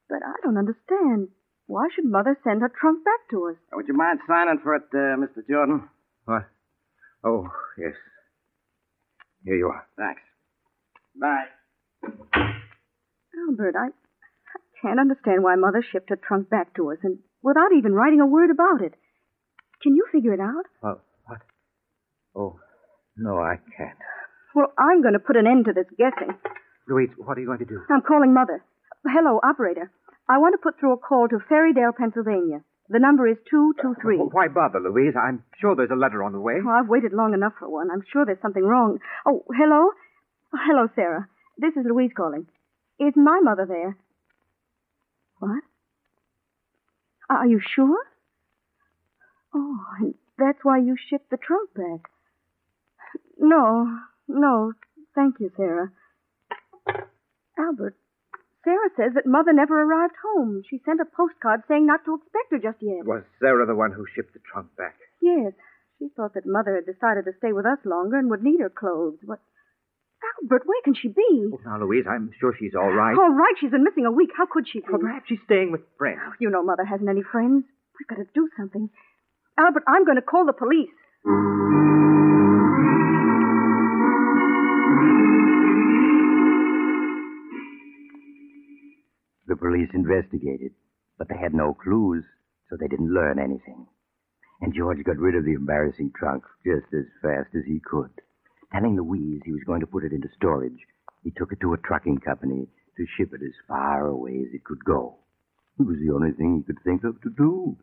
But 0.10 0.26
I 0.26 0.34
don't 0.42 0.58
understand. 0.58 1.30
Why 1.68 1.90
should 1.94 2.06
Mother 2.06 2.36
send 2.44 2.62
her 2.62 2.74
trunk 2.74 3.06
back 3.06 3.30
to 3.30 3.50
us? 3.50 3.58
Would 3.74 3.88
you 3.88 3.94
mind 3.94 4.18
signing 4.28 4.58
for 4.64 4.74
it, 4.76 4.90
uh, 4.94 5.14
Mr. 5.22 5.46
Jordan? 5.48 5.90
What? 6.26 6.48
Oh, 7.24 7.50
yes. 7.78 7.94
Here 9.46 9.58
you 9.58 9.68
are. 9.68 9.86
Thanks. 9.96 10.22
Bye. 11.22 11.46
Albert, 13.48 13.76
I, 13.78 13.88
I 13.88 13.92
can't 14.82 15.00
understand 15.00 15.44
why 15.44 15.56
Mother 15.56 15.84
shipped 15.84 16.10
her 16.10 16.16
trunk 16.18 16.50
back 16.50 16.76
to 16.76 16.92
us 16.92 16.98
and 17.04 17.20
without 17.42 17.72
even 17.78 17.94
writing 17.94 18.22
a 18.22 18.26
word 18.26 18.50
about 18.52 18.82
it. 18.82 18.94
Can 19.82 19.96
you 19.96 20.06
figure 20.12 20.34
it 20.34 20.40
out? 20.40 20.66
What? 20.82 21.04
What? 21.26 21.42
Oh, 22.36 22.60
no, 23.16 23.38
I 23.38 23.58
can't. 23.78 23.98
Well, 24.56 24.74
I'm 24.78 25.02
going 25.02 25.14
to 25.14 25.20
put 25.20 25.38
an 25.38 25.48
end 25.48 25.66
to 25.66 25.74
this 25.74 25.90
guessing. 25.98 26.34
Louise, 26.90 27.10
what 27.18 27.38
are 27.38 27.42
you 27.42 27.48
going 27.48 27.60
to 27.60 27.66
do? 27.66 27.82
I'm 27.90 28.02
calling 28.02 28.34
Mother. 28.34 28.64
Hello, 29.06 29.40
operator. 29.44 29.92
I 30.30 30.40
want 30.40 30.54
to 30.54 30.64
put 30.64 30.80
through 30.80 30.94
a 30.94 30.98
call 30.98 31.28
to 31.30 31.40
Ferrydale, 31.50 31.96
Pennsylvania. 31.96 32.62
The 32.90 33.00
number 33.00 33.28
is 33.28 33.38
223. 33.50 34.18
Well, 34.18 34.30
why 34.32 34.48
bother, 34.48 34.80
Louise? 34.80 35.14
I'm 35.16 35.44
sure 35.60 35.76
there's 35.76 35.92
a 35.92 36.00
letter 36.00 36.24
on 36.24 36.32
the 36.32 36.40
way. 36.40 36.56
Oh, 36.64 36.70
I've 36.70 36.88
waited 36.88 37.12
long 37.14 37.34
enough 37.34 37.54
for 37.60 37.70
one. 37.70 37.92
I'm 37.92 38.04
sure 38.12 38.26
there's 38.26 38.42
something 38.42 38.64
wrong. 38.64 39.00
Oh, 39.26 39.44
hello? 39.52 39.92
Oh, 40.54 40.60
hello, 40.66 40.88
Sarah. 40.96 41.28
This 41.58 41.76
is 41.76 41.86
Louise 41.86 42.12
calling. 42.16 42.48
Is 43.00 43.14
my 43.16 43.40
mother 43.44 43.66
there? 43.68 43.98
What? 45.40 45.64
Are 47.30 47.48
you 47.48 47.60
sure? 47.76 48.04
Oh, 49.54 49.80
and 50.00 50.14
that's 50.38 50.60
why 50.64 50.80
you 50.80 50.96
shipped 51.10 51.30
the 51.30 51.38
trunk 51.38 51.74
back. 51.76 52.10
No, 53.38 54.00
no, 54.28 54.74
thank 55.16 55.40
you, 55.40 55.52
Sarah. 55.56 55.92
Albert, 57.58 57.96
Sarah 58.64 58.90
says 58.96 59.14
that 59.16 59.26
Mother 59.26 59.54
never 59.54 59.82
arrived 59.82 60.16
home. 60.24 60.62
She 60.70 60.82
sent 60.86 61.00
a 61.00 61.06
postcard 61.06 61.62
saying 61.68 61.86
not 61.86 62.06
to 62.06 62.16
expect 62.16 62.52
her 62.52 62.60
just 62.60 62.82
yet. 62.82 63.06
Was 63.06 63.24
Sarah 63.40 63.66
the 63.66 63.76
one 63.76 63.92
who 63.92 64.06
shipped 64.14 64.34
the 64.34 64.40
trunk 64.52 64.76
back? 64.78 64.96
Yes. 65.22 65.54
She 66.00 66.10
thought 66.16 66.34
that 66.36 66.46
Mother 66.46 66.76
had 66.76 66.86
decided 66.86 67.26
to 67.26 67.38
stay 67.40 67.52
with 67.54 67.66
us 67.66 67.80
longer 67.86 68.18
and 68.18 68.30
would 68.30 68.44
need 68.44 68.60
her 68.60 68.70
clothes. 68.70 69.18
But, 69.26 69.40
Albert, 70.24 70.64
where 70.66 70.82
can 70.84 70.94
she 70.96 71.08
be? 71.10 71.50
Oh, 71.54 71.60
now, 71.66 71.80
Louise, 71.80 72.06
I'm 72.10 72.32
sure 72.40 72.56
she's 72.58 72.74
all 72.76 72.92
right. 72.92 73.16
All 73.18 73.34
right, 73.34 73.54
she's 73.60 73.72
been 73.72 73.84
missing 73.84 74.06
a 74.06 74.12
week. 74.12 74.30
How 74.36 74.46
could 74.50 74.66
she 74.72 74.80
be? 74.80 74.86
Well, 74.90 75.02
perhaps 75.02 75.26
she's 75.30 75.40
staying 75.46 75.72
with 75.72 75.82
friends. 75.98 76.20
You 76.40 76.50
know 76.50 76.64
Mother 76.64 76.86
hasn't 76.86 77.10
any 77.10 77.24
friends. 77.24 77.66
We've 78.00 78.08
got 78.08 78.18
to 78.18 78.28
do 78.34 78.50
something. 78.58 78.90
Albert, 79.58 79.84
I'm 79.88 80.06
going 80.06 80.18
to 80.18 80.22
call 80.22 80.46
the 80.46 80.54
police. 80.54 80.90
The 89.48 89.56
police 89.56 89.90
investigated, 89.94 90.74
but 91.18 91.30
they 91.30 91.38
had 91.38 91.54
no 91.54 91.74
clues, 91.74 92.26
so 92.70 92.76
they 92.76 92.88
didn't 92.88 93.14
learn 93.14 93.40
anything. 93.40 93.88
And 94.62 94.74
George 94.74 95.04
got 95.04 95.18
rid 95.18 95.36
of 95.36 95.46
the 95.46 95.54
embarrassing 95.54 96.12
trunk 96.18 96.44
just 96.66 96.92
as 96.94 97.06
fast 97.22 97.56
as 97.56 97.64
he 97.66 97.80
could. 97.80 98.12
Telling 98.74 98.98
Louise 98.98 99.42
he 99.46 99.52
was 99.52 99.64
going 99.66 99.82
to 99.82 99.88
put 99.88 100.04
it 100.04 100.12
into 100.12 100.28
storage, 100.36 100.80
he 101.24 101.32
took 101.32 101.52
it 101.52 101.60
to 101.62 101.74
a 101.74 101.78
trucking 101.78 102.20
company 102.20 102.68
to 102.98 103.06
ship 103.18 103.32
it 103.34 103.42
as 103.44 103.54
far 103.68 104.08
away 104.08 104.44
as 104.48 104.54
it 104.54 104.64
could 104.64 104.84
go. 104.84 105.16
It 105.80 105.86
was 105.86 105.98
the 106.00 106.14
only 106.14 106.32
thing 106.32 106.58
he 106.58 106.64
could 106.64 106.84
think 106.84 107.04
of 107.04 107.22
to 107.22 107.30
do. 107.30 107.78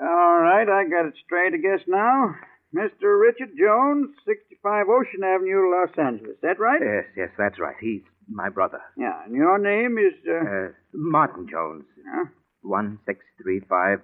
All 0.00 0.38
right, 0.40 0.68
I 0.68 0.84
got 0.88 1.06
it 1.06 1.14
straight, 1.24 1.54
I 1.54 1.58
guess, 1.58 1.84
now. 1.88 2.34
Mr. 2.74 3.18
Richard 3.20 3.50
Jones, 3.58 4.10
65 4.26 4.86
Ocean 4.88 5.24
Avenue, 5.24 5.70
Los 5.70 5.96
Angeles. 5.98 6.36
That 6.42 6.58
right? 6.58 6.80
Yes, 6.82 7.04
yes, 7.16 7.28
that's 7.38 7.58
right. 7.58 7.76
He's 7.80 8.02
my 8.28 8.48
brother. 8.48 8.80
Yeah, 8.96 9.24
and 9.24 9.34
your 9.34 9.58
name 9.58 9.96
is, 9.98 10.14
uh... 10.28 10.34
Uh, 10.34 10.68
Martin 10.92 11.46
Jones. 11.50 11.84
Huh? 12.06 12.26
1635 12.62 14.00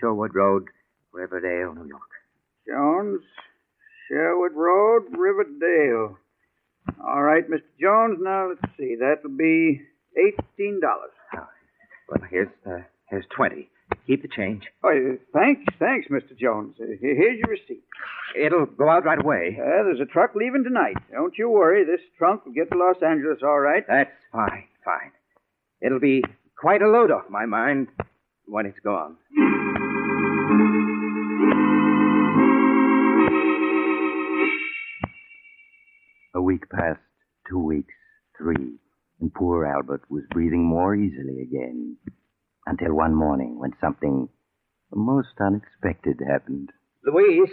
Sherwood 0.00 0.34
Road, 0.34 0.64
Riverdale, 1.12 1.74
New 1.74 1.86
York. 1.86 2.10
Jones, 2.66 3.22
Sherwood 4.08 4.52
Road, 4.54 5.04
Riverdale. 5.16 6.18
All 7.06 7.22
right, 7.22 7.48
Mr. 7.48 7.62
Jones, 7.80 8.18
now 8.20 8.48
let's 8.48 8.76
see. 8.76 8.96
That'll 8.98 9.36
be 9.36 9.80
$18. 10.18 10.80
Oh, 10.84 11.46
well, 12.08 12.28
here's, 12.30 12.48
uh, 12.66 12.78
here's 13.08 13.24
20. 13.36 13.68
Keep 14.06 14.22
the 14.22 14.28
change. 14.28 14.64
Oh, 14.82 14.88
uh, 14.88 15.16
thanks, 15.32 15.62
thanks, 15.78 16.08
Mr. 16.08 16.36
Jones. 16.38 16.74
Uh, 16.80 16.86
here's 17.00 17.38
your 17.38 17.48
receipt. 17.50 17.84
It'll 18.38 18.66
go 18.66 18.88
out 18.88 19.04
right 19.04 19.22
away. 19.22 19.56
Uh, 19.60 19.84
there's 19.84 20.00
a 20.00 20.06
truck 20.06 20.34
leaving 20.34 20.64
tonight. 20.64 20.96
Don't 21.12 21.36
you 21.36 21.48
worry. 21.50 21.84
This 21.84 22.00
trunk 22.18 22.44
will 22.46 22.52
get 22.52 22.70
to 22.70 22.78
Los 22.78 22.96
Angeles 23.02 23.38
all 23.42 23.60
right. 23.60 23.84
That's 23.86 24.10
fine, 24.32 24.64
fine. 24.84 25.12
It'll 25.80 26.00
be 26.00 26.22
quite 26.58 26.82
a 26.82 26.88
load 26.88 27.10
off 27.10 27.28
my 27.28 27.46
mind 27.46 27.88
when 28.46 28.66
it's 28.66 28.78
gone. 28.80 29.16
Week 36.62 36.70
passed, 36.70 37.00
two 37.48 37.58
weeks, 37.58 37.94
three, 38.38 38.78
and 39.20 39.34
poor 39.34 39.66
Albert 39.66 40.02
was 40.10 40.22
breathing 40.30 40.64
more 40.64 40.94
easily 40.94 41.42
again. 41.42 41.96
Until 42.66 42.94
one 42.94 43.14
morning 43.14 43.58
when 43.58 43.72
something 43.80 44.28
most 44.94 45.34
unexpected 45.40 46.20
happened. 46.26 46.70
Louise? 47.04 47.48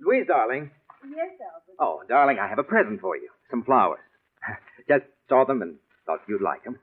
Louise, 0.00 0.26
darling. 0.26 0.70
Yes, 1.04 1.28
Albert. 1.40 1.76
Oh, 1.78 2.02
darling, 2.08 2.38
I 2.40 2.48
have 2.48 2.58
a 2.58 2.62
present 2.62 3.00
for 3.00 3.16
you. 3.16 3.28
Some 3.50 3.64
flowers. 3.64 4.00
Just 4.88 5.04
saw 5.28 5.44
them 5.44 5.60
and 5.60 5.76
thought 6.06 6.20
you'd 6.28 6.42
like 6.42 6.64
them. 6.64 6.78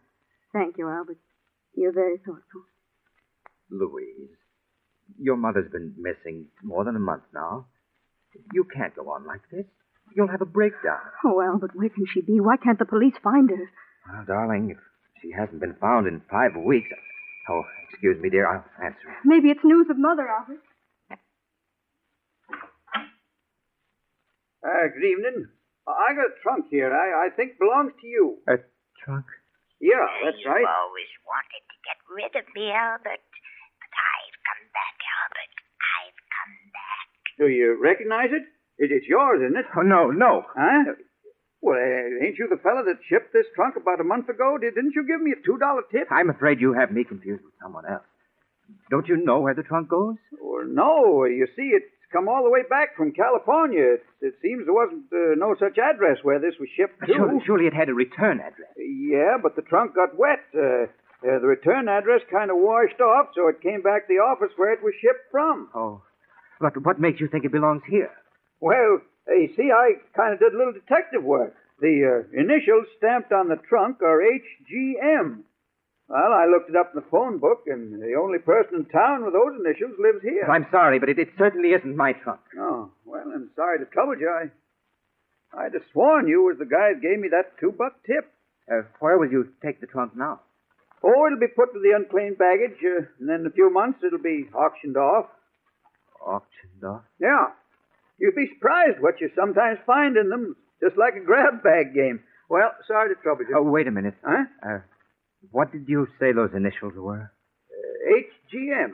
Thank 0.53 0.77
you, 0.77 0.87
Albert. 0.87 1.17
You're 1.75 1.91
very 1.93 2.17
thoughtful. 2.17 2.63
Louise, 3.71 4.29
your 5.19 5.37
mother's 5.37 5.71
been 5.71 5.95
missing 5.97 6.45
more 6.63 6.83
than 6.85 6.95
a 6.95 6.99
month 6.99 7.23
now. 7.33 7.65
You 8.53 8.63
can't 8.65 8.95
go 8.95 9.09
on 9.09 9.25
like 9.25 9.41
this. 9.51 9.65
You'll 10.13 10.27
have 10.31 10.41
a 10.41 10.45
breakdown. 10.45 10.99
Oh, 11.25 11.41
Albert, 11.41 11.71
where 11.75 11.89
can 11.89 12.05
she 12.13 12.21
be? 12.21 12.39
Why 12.39 12.57
can't 12.57 12.79
the 12.79 12.85
police 12.85 13.15
find 13.23 13.49
her? 13.49 13.69
Well, 14.11 14.25
darling, 14.27 14.69
if 14.71 14.77
she 15.21 15.31
hasn't 15.31 15.59
been 15.59 15.75
found 15.81 16.07
in 16.07 16.21
five 16.29 16.51
weeks. 16.55 16.89
Oh, 17.49 17.63
excuse 17.89 18.21
me, 18.21 18.29
dear. 18.29 18.47
I'll 18.47 18.65
answer 18.83 19.09
it. 19.09 19.17
Maybe 19.25 19.49
it's 19.49 19.63
news 19.63 19.87
of 19.89 19.97
Mother, 19.97 20.27
Albert. 20.27 20.61
Uh, 24.65 24.89
good 24.93 25.05
evening. 25.05 25.45
I 25.85 26.17
got 26.17 26.33
a 26.33 26.35
trunk 26.41 26.65
here. 26.73 26.89
I, 26.89 27.27
I 27.27 27.35
think 27.35 27.59
belongs 27.61 27.93
to 28.01 28.07
you. 28.07 28.41
A 28.49 28.57
trunk? 29.05 29.25
Yeah, 29.77 30.01
that's 30.25 30.41
you 30.41 30.49
right. 30.49 30.65
You 30.65 30.73
always 30.73 31.11
wanted 31.21 31.61
to 31.69 31.77
get 31.85 31.97
rid 32.09 32.33
of 32.33 32.45
me, 32.57 32.73
Albert. 32.73 33.21
But 33.21 33.91
I've 33.93 34.37
come 34.41 34.63
back, 34.73 34.97
Albert. 34.97 35.53
I've 36.01 36.19
come 36.33 36.55
back. 36.73 37.07
Do 37.37 37.45
you 37.53 37.77
recognize 37.77 38.33
it? 38.33 38.45
It 38.77 38.91
it's 38.91 39.07
yours, 39.07 39.41
isn't 39.43 39.57
it? 39.57 39.65
Oh, 39.77 39.81
no, 39.81 40.11
no. 40.11 40.43
Huh? 40.55 40.93
Well, 41.61 41.77
uh, 41.79 42.25
ain't 42.25 42.37
you 42.37 42.47
the 42.49 42.61
fella 42.61 42.83
that 42.85 42.99
shipped 43.09 43.33
this 43.33 43.45
trunk 43.55 43.75
about 43.75 43.99
a 43.99 44.03
month 44.03 44.29
ago? 44.29 44.57
Did, 44.59 44.75
didn't 44.75 44.93
you 44.95 45.05
give 45.07 45.21
me 45.21 45.31
a 45.33 45.41
$2 45.49 45.57
tip? 45.91 46.07
I'm 46.11 46.29
afraid 46.29 46.61
you 46.61 46.73
have 46.73 46.91
me 46.91 47.03
confused 47.03 47.43
with 47.43 47.53
someone 47.61 47.85
else. 47.85 48.05
Don't 48.89 49.07
you 49.07 49.17
know 49.17 49.39
where 49.41 49.53
the 49.53 49.63
trunk 49.63 49.89
goes? 49.89 50.15
Well, 50.41 50.65
no. 50.67 51.25
You 51.25 51.47
see, 51.55 51.69
it's 51.73 51.85
come 52.11 52.27
all 52.27 52.43
the 52.43 52.49
way 52.49 52.61
back 52.69 52.95
from 52.95 53.11
California. 53.13 53.97
It, 53.97 54.03
it 54.21 54.33
seems 54.41 54.65
there 54.65 54.73
wasn't 54.73 55.05
uh, 55.11 55.35
no 55.37 55.55
such 55.59 55.77
address 55.77 56.17
where 56.23 56.39
this 56.39 56.53
was 56.59 56.69
shipped 56.75 56.99
to. 57.01 57.13
Surely, 57.13 57.39
surely 57.45 57.65
it 57.67 57.73
had 57.73 57.89
a 57.89 57.93
return 57.93 58.39
address. 58.39 58.73
Yeah, 58.77 59.37
but 59.41 59.55
the 59.55 59.61
trunk 59.63 59.95
got 59.95 60.17
wet. 60.17 60.43
Uh, 60.53 60.87
Uh, 61.25 61.39
the 61.41 61.47
return 61.47 61.87
address 61.89 62.21
kind 62.29 62.51
of 62.51 62.57
washed 62.57 63.01
off, 63.01 63.31
so 63.33 63.47
it 63.47 63.57
came 63.61 63.81
back 63.81 64.05
to 64.05 64.13
the 64.13 64.21
office 64.21 64.51
where 64.57 64.73
it 64.73 64.83
was 64.83 64.93
shipped 65.01 65.25
from. 65.31 65.69
Oh. 65.73 66.03
But 66.61 66.77
what 66.85 66.99
makes 66.99 67.19
you 67.19 67.27
think 67.27 67.45
it 67.45 67.51
belongs 67.51 67.81
here? 67.89 68.11
Well, 68.59 69.01
uh, 69.27 69.33
you 69.33 69.49
see, 69.55 69.71
I 69.71 69.93
kind 70.15 70.33
of 70.33 70.39
did 70.39 70.53
a 70.53 70.57
little 70.57 70.73
detective 70.73 71.23
work. 71.23 71.55
The 71.81 72.23
uh, 72.23 72.39
initials 72.39 72.87
stamped 72.97 73.31
on 73.31 73.49
the 73.49 73.57
trunk 73.67 74.01
are 74.01 74.21
HGM. 74.21 75.43
Well, 76.07 76.33
I 76.33 76.45
looked 76.45 76.69
it 76.69 76.75
up 76.75 76.91
in 76.93 77.01
the 77.01 77.09
phone 77.09 77.39
book, 77.39 77.63
and 77.65 78.01
the 78.01 78.13
only 78.13 78.37
person 78.37 78.75
in 78.75 78.85
town 78.85 79.25
with 79.25 79.33
those 79.33 79.59
initials 79.59 79.97
lives 79.99 80.21
here. 80.21 80.45
I'm 80.45 80.67
sorry, 80.69 80.99
but 80.99 81.09
it, 81.09 81.17
it 81.17 81.29
certainly 81.37 81.69
isn't 81.69 81.95
my 81.97 82.13
trunk. 82.13 82.41
Oh, 82.57 82.91
well, 83.05 83.25
I'm 83.33 83.49
sorry 83.55 83.79
to 83.79 83.85
trouble 83.85 84.15
you. 84.19 84.29
I, 84.29 84.51
I'd 85.57 85.73
have 85.73 85.81
sworn 85.91 86.27
you 86.27 86.43
was 86.43 86.57
the 86.59 86.65
guy 86.65 86.93
that 86.93 87.01
gave 87.01 87.19
me 87.19 87.29
that 87.29 87.57
two 87.59 87.71
buck 87.71 87.93
tip. 88.05 88.31
Uh, 88.71 88.83
where 88.99 89.17
will 89.17 89.31
you 89.31 89.49
take 89.63 89.81
the 89.81 89.87
trunk 89.87 90.15
now? 90.15 90.41
Oh, 91.03 91.25
it'll 91.25 91.39
be 91.39 91.47
put 91.47 91.73
to 91.73 91.79
the 91.79 91.95
unclaimed 91.95 92.37
baggage, 92.37 92.77
uh, 92.83 93.05
and 93.19 93.27
then 93.27 93.41
in 93.41 93.47
a 93.47 93.51
few 93.51 93.71
months 93.71 93.99
it'll 94.05 94.19
be 94.19 94.47
auctioned 94.53 94.97
off. 94.97 95.25
Auctioned 96.21 96.83
off? 96.83 97.03
Yeah. 97.19 97.47
You'd 98.17 98.35
be 98.35 98.47
surprised 98.55 99.01
what 99.01 99.19
you 99.19 99.29
sometimes 99.35 99.79
find 99.85 100.15
in 100.17 100.29
them, 100.29 100.55
just 100.81 100.97
like 100.97 101.15
a 101.15 101.25
grab 101.25 101.63
bag 101.63 101.93
game. 101.93 102.21
Well, 102.49 102.71
sorry 102.87 103.13
to 103.13 103.21
trouble 103.21 103.43
you. 103.47 103.55
Oh, 103.57 103.63
wait 103.63 103.87
a 103.87 103.91
minute. 103.91 104.15
Huh? 104.23 104.45
Uh, 104.63 104.79
what 105.51 105.71
did 105.71 105.85
you 105.87 106.07
say 106.19 106.31
those 106.31 106.51
initials 106.55 106.93
were? 106.95 107.31
Uh, 107.69 108.19
HGM. 108.55 108.91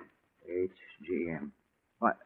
HGM. 0.49 1.51
What? 1.99 2.17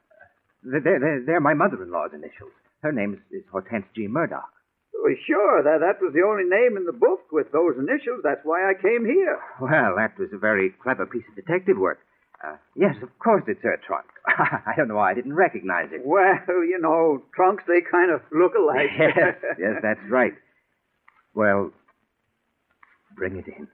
They're, 0.64 0.82
they're, 0.82 1.24
they're 1.26 1.40
my 1.42 1.54
mother-in-law's 1.54 2.12
initials. 2.14 2.52
Her 2.82 2.92
name 2.92 3.14
is, 3.14 3.42
is 3.42 3.44
Hortense 3.52 3.86
G. 3.96 4.08
Murdoch. 4.08 4.50
Well, 4.94 5.14
sure, 5.28 5.62
that, 5.62 5.86
that 5.86 6.02
was 6.02 6.14
the 6.14 6.26
only 6.26 6.50
name 6.50 6.78
in 6.78 6.86
the 6.86 6.96
book 6.96 7.30
with 7.32 7.52
those 7.52 7.78
initials. 7.78 8.22
That's 8.24 8.42
why 8.44 8.70
I 8.70 8.74
came 8.74 9.06
here. 9.06 9.38
Well, 9.62 9.94
that 9.98 10.18
was 10.18 10.30
a 10.34 10.38
very 10.38 10.74
clever 10.82 11.06
piece 11.06 11.26
of 11.30 11.36
detective 11.36 11.78
work. 11.78 12.00
Uh, 12.44 12.58
yes, 12.76 12.96
of 13.02 13.10
course 13.20 13.44
it's 13.48 13.62
her 13.64 13.78
trunk. 13.88 14.06
I 14.28 14.74
don't 14.76 14.88
know 14.88 14.96
why 14.96 15.12
I 15.12 15.14
didn't 15.14 15.34
recognize 15.34 15.90
it. 15.92 16.02
Well, 16.04 16.36
you 16.48 16.78
know, 16.80 17.24
trunks, 17.36 17.64
they 17.68 17.82
kind 17.90 18.12
of 18.12 18.22
look 18.32 18.54
alike. 18.56 18.90
yes, 19.00 19.36
yes, 19.58 19.76
that's 19.82 20.00
right. 20.10 20.34
Well, 21.34 21.72
bring 23.16 23.38
it 23.38 23.46
in. 23.48 23.68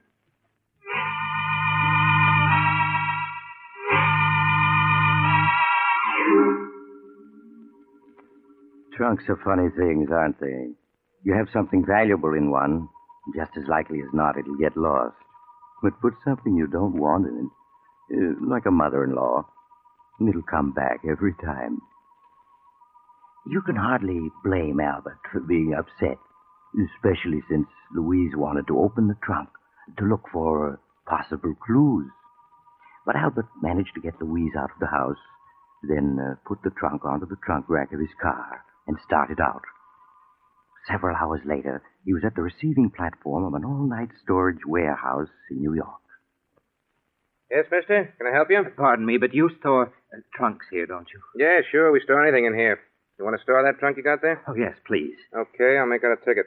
Trunks 8.96 9.24
are 9.28 9.40
funny 9.44 9.68
things, 9.76 10.10
aren't 10.12 10.38
they? 10.38 10.68
You 11.24 11.34
have 11.34 11.48
something 11.52 11.84
valuable 11.86 12.34
in 12.34 12.50
one, 12.50 12.88
just 13.34 13.50
as 13.56 13.64
likely 13.68 14.00
as 14.00 14.12
not 14.12 14.36
it'll 14.38 14.56
get 14.56 14.76
lost. 14.76 15.16
But 15.82 16.00
put 16.00 16.14
something 16.24 16.54
you 16.54 16.66
don't 16.66 16.96
want 16.98 17.26
in 17.26 17.36
it, 17.46 17.50
uh, 18.12 18.34
like 18.46 18.66
a 18.66 18.70
mother-in-law, 18.70 19.46
and 20.20 20.28
it'll 20.28 20.42
come 20.42 20.72
back 20.72 21.00
every 21.08 21.34
time. 21.42 21.80
You 23.46 23.62
can 23.62 23.76
hardly 23.76 24.30
blame 24.44 24.78
Albert 24.80 25.18
for 25.32 25.40
being 25.40 25.74
upset, 25.74 26.18
especially 26.78 27.42
since 27.48 27.66
Louise 27.94 28.32
wanted 28.36 28.66
to 28.68 28.78
open 28.78 29.08
the 29.08 29.18
trunk 29.22 29.48
to 29.98 30.04
look 30.04 30.22
for 30.32 30.80
possible 31.06 31.54
clues. 31.66 32.10
But 33.04 33.16
Albert 33.16 33.48
managed 33.60 33.94
to 33.94 34.00
get 34.00 34.20
Louise 34.20 34.52
out 34.56 34.70
of 34.70 34.78
the 34.78 34.86
house, 34.86 35.18
then 35.82 36.18
uh, 36.20 36.34
put 36.46 36.62
the 36.62 36.70
trunk 36.70 37.04
onto 37.04 37.26
the 37.26 37.40
trunk 37.44 37.66
rack 37.68 37.92
of 37.92 37.98
his 37.98 38.14
car 38.20 38.64
and 38.86 38.96
started 39.04 39.40
out. 39.40 39.62
Several 40.86 41.16
hours 41.16 41.40
later, 41.44 41.82
he 42.04 42.12
was 42.12 42.22
at 42.24 42.34
the 42.34 42.42
receiving 42.42 42.90
platform 42.90 43.44
of 43.44 43.54
an 43.54 43.64
all-night 43.64 44.10
storage 44.22 44.64
warehouse 44.66 45.30
in 45.50 45.58
New 45.58 45.74
York. 45.74 46.01
Yes, 47.52 47.66
mister? 47.70 48.14
Can 48.16 48.26
I 48.26 48.32
help 48.32 48.48
you? 48.48 48.64
Pardon 48.78 49.04
me, 49.04 49.18
but 49.18 49.34
you 49.34 49.50
store 49.60 49.92
uh, 50.14 50.20
trunks 50.34 50.64
here, 50.70 50.86
don't 50.86 51.06
you? 51.12 51.20
Yeah, 51.36 51.60
sure. 51.70 51.92
We 51.92 52.00
store 52.00 52.24
anything 52.26 52.46
in 52.46 52.54
here. 52.54 52.80
You 53.18 53.26
want 53.26 53.36
to 53.36 53.42
store 53.42 53.62
that 53.62 53.78
trunk 53.78 53.98
you 53.98 54.02
got 54.02 54.22
there? 54.22 54.40
Oh, 54.48 54.54
yes, 54.56 54.72
please. 54.86 55.16
Okay, 55.36 55.76
I'll 55.76 55.86
make 55.86 56.02
out 56.02 56.16
a 56.16 56.24
ticket. 56.24 56.46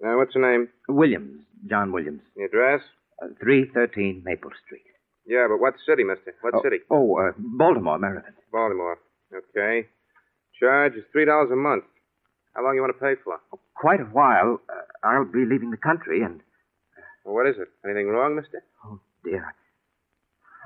Now, 0.00 0.18
what's 0.18 0.36
your 0.36 0.46
name? 0.48 0.68
Williams, 0.88 1.42
John 1.68 1.90
Williams. 1.90 2.22
The 2.36 2.44
address? 2.44 2.80
Uh, 3.20 3.34
313 3.42 4.22
Maple 4.24 4.52
Street. 4.64 4.86
Yeah, 5.26 5.46
but 5.50 5.58
what 5.58 5.74
city, 5.84 6.04
mister? 6.04 6.32
What 6.42 6.54
oh, 6.54 6.62
city? 6.62 6.78
Oh, 6.90 7.18
uh, 7.18 7.32
Baltimore, 7.36 7.98
Maryland. 7.98 8.34
Baltimore. 8.52 8.98
Okay. 9.34 9.88
Charge 10.60 10.94
is 10.94 11.04
$3 11.14 11.52
a 11.52 11.56
month. 11.56 11.84
How 12.54 12.62
long 12.62 12.76
you 12.76 12.82
want 12.82 12.94
to 12.94 13.02
pay 13.02 13.20
for? 13.24 13.40
Oh, 13.52 13.58
quite 13.74 14.00
a 14.00 14.04
while. 14.04 14.60
Uh, 14.70 15.06
I'll 15.06 15.24
be 15.24 15.44
leaving 15.44 15.72
the 15.72 15.76
country 15.76 16.22
and. 16.22 16.40
Well, 17.24 17.34
what 17.34 17.48
is 17.48 17.56
it? 17.58 17.68
Anything 17.84 18.06
wrong, 18.08 18.36
mister? 18.36 18.62
Oh, 18.86 19.00
dear. 19.24 19.54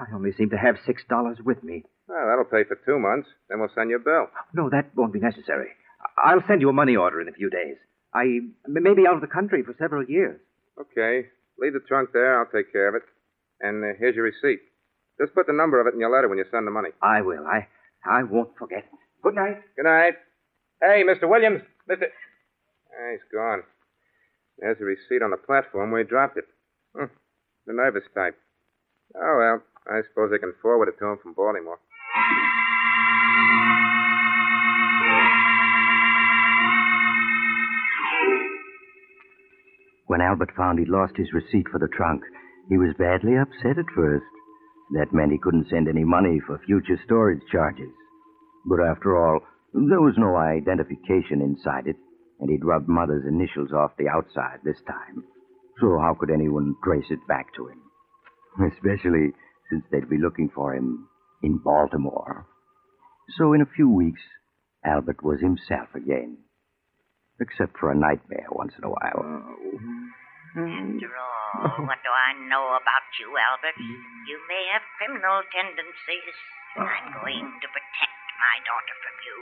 I 0.01 0.13
only 0.15 0.33
seem 0.33 0.51
to 0.51 0.57
have 0.59 0.77
$6 0.87 1.45
with 1.45 1.63
me. 1.63 1.85
Well, 2.09 2.27
that'll 2.27 2.45
pay 2.45 2.67
for 2.67 2.79
two 2.85 2.99
months. 2.99 3.29
Then 3.49 3.61
we'll 3.61 3.71
send 3.75 3.91
you 3.91 3.97
a 3.97 4.01
bill. 4.01 4.27
No, 4.53 4.69
that 4.71 4.91
won't 4.95 5.13
be 5.13 5.21
necessary. 5.21 5.69
I'll 6.19 6.43
send 6.47 6.61
you 6.61 6.69
a 6.69 6.73
money 6.73 6.97
order 6.97 7.21
in 7.21 7.29
a 7.29 7.33
few 7.33 7.49
days. 7.49 7.77
I 8.13 8.41
may 8.67 8.95
be 8.95 9.07
out 9.07 9.15
of 9.15 9.21
the 9.21 9.27
country 9.27 9.63
for 9.63 9.75
several 9.79 10.05
years. 10.05 10.41
Okay. 10.81 11.29
Leave 11.59 11.73
the 11.73 11.81
trunk 11.87 12.11
there. 12.13 12.39
I'll 12.39 12.51
take 12.51 12.73
care 12.73 12.89
of 12.89 12.95
it. 12.97 13.03
And 13.61 13.85
uh, 13.85 13.97
here's 13.99 14.17
your 14.17 14.25
receipt. 14.25 14.61
Just 15.21 15.35
put 15.35 15.47
the 15.47 15.53
number 15.53 15.81
of 15.81 15.87
it 15.87 15.95
in 15.95 16.01
your 16.01 16.11
letter 16.15 16.29
when 16.29 16.39
you 16.39 16.45
send 16.51 16.67
the 16.67 16.71
money. 16.73 16.91
I 17.01 17.23
will. 17.23 17.47
I 17.47 17.69
I 18.05 18.25
won't 18.25 18.51
forget. 18.59 18.85
Good 19.23 19.35
night. 19.37 19.63
Good 19.77 19.85
night. 19.85 20.15
Hey, 20.83 21.03
Mr. 21.07 21.29
Williams. 21.29 21.63
Mr. 21.89 22.05
Ah, 22.11 23.11
he's 23.13 23.23
gone. 23.33 23.63
There's 24.59 24.77
a 24.81 24.85
receipt 24.85 25.23
on 25.23 25.31
the 25.31 25.37
platform 25.37 25.91
where 25.93 26.03
he 26.03 26.09
dropped 26.09 26.37
it. 26.37 26.45
Hmm. 26.97 27.07
The 27.67 27.73
nervous 27.73 28.03
type. 28.15 28.37
Oh, 29.17 29.37
well. 29.39 29.63
I 29.87 30.01
suppose 30.09 30.31
they 30.31 30.39
can 30.39 30.55
forward 30.63 30.89
it 30.89 30.99
to 30.99 31.07
him 31.07 31.19
from 31.23 31.35
Baltimore. 31.35 31.79
When 40.07 40.21
Albert 40.21 40.53
found 40.57 40.79
he'd 40.79 40.89
lost 40.89 41.17
his 41.17 41.33
receipt 41.33 41.67
for 41.71 41.79
the 41.79 41.89
trunk, 41.89 42.23
he 42.69 42.79
was 42.79 42.95
badly 42.99 43.37
upset 43.37 43.79
at 43.79 43.95
first. 43.95 44.25
That 44.93 45.13
meant 45.13 45.33
he 45.33 45.39
couldn't 45.39 45.69
send 45.69 45.89
any 45.89 46.05
money 46.05 46.41
for 46.47 46.61
future 46.65 46.99
storage 47.05 47.43
charges. 47.51 47.91
But 48.67 48.81
after 48.81 49.17
all, 49.17 49.41
there 49.73 50.01
was 50.01 50.15
no 50.17 50.37
identification 50.37 51.43
inside 51.43 51.89
it, 51.89 51.97
and 52.41 52.49
he'd 52.49 52.65
rubbed 52.65 52.89
Mother's 52.89 53.27
initials 53.27 53.73
off 53.73 53.97
the 53.99 54.09
outside 54.09 54.61
this 54.63 54.81
time. 54.87 55.25
So 55.81 55.99
how 55.99 56.17
could 56.19 56.31
anyone 56.31 56.77
trace 56.85 57.11
it 57.11 57.27
back 57.27 57.53
to 57.57 57.69
him? 57.69 57.81
Especially 58.71 59.33
since 59.71 59.85
they'd 59.91 60.09
be 60.09 60.19
looking 60.19 60.51
for 60.55 60.75
him 60.75 61.09
in 61.43 61.59
Baltimore. 61.59 62.47
So 63.39 63.53
in 63.53 63.61
a 63.61 63.67
few 63.77 63.89
weeks, 63.89 64.21
Albert 64.85 65.23
was 65.23 65.41
himself 65.41 65.95
again. 65.95 66.39
Except 67.41 67.75
for 67.79 67.91
a 67.91 67.99
nightmare 67.99 68.47
once 68.53 68.73
in 68.79 68.85
a 68.85 68.93
while. 68.93 69.21
After 70.55 71.11
all, 71.19 71.83
what 71.83 71.99
do 72.07 72.13
I 72.15 72.31
know 72.47 72.79
about 72.79 73.07
you, 73.19 73.35
Albert? 73.35 73.75
You 74.31 74.39
may 74.47 74.71
have 74.71 74.87
criminal 75.03 75.43
tendencies. 75.51 76.37
I'm 76.79 77.11
going 77.11 77.43
to 77.59 77.69
protect 77.75 78.19
my 78.39 78.57
daughter 78.63 78.97
from 79.03 79.17
you. 79.27 79.37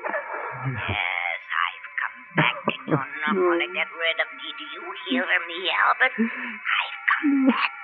Yes, 0.89 1.41
I've 1.53 1.89
come 2.01 2.19
back, 2.33 2.57
and 2.65 2.81
you're 2.89 3.13
not 3.29 3.37
going 3.37 3.61
to 3.61 3.71
get 3.77 3.93
rid 3.93 4.19
of 4.25 4.29
me. 4.41 4.47
Do 4.57 4.65
you 4.73 4.85
hear 5.13 5.29
me, 5.29 5.69
Albert? 5.69 6.17
I've 6.17 7.01
come 7.13 7.45
back 7.45 7.73
to 7.77 7.77
stay. 7.77 7.82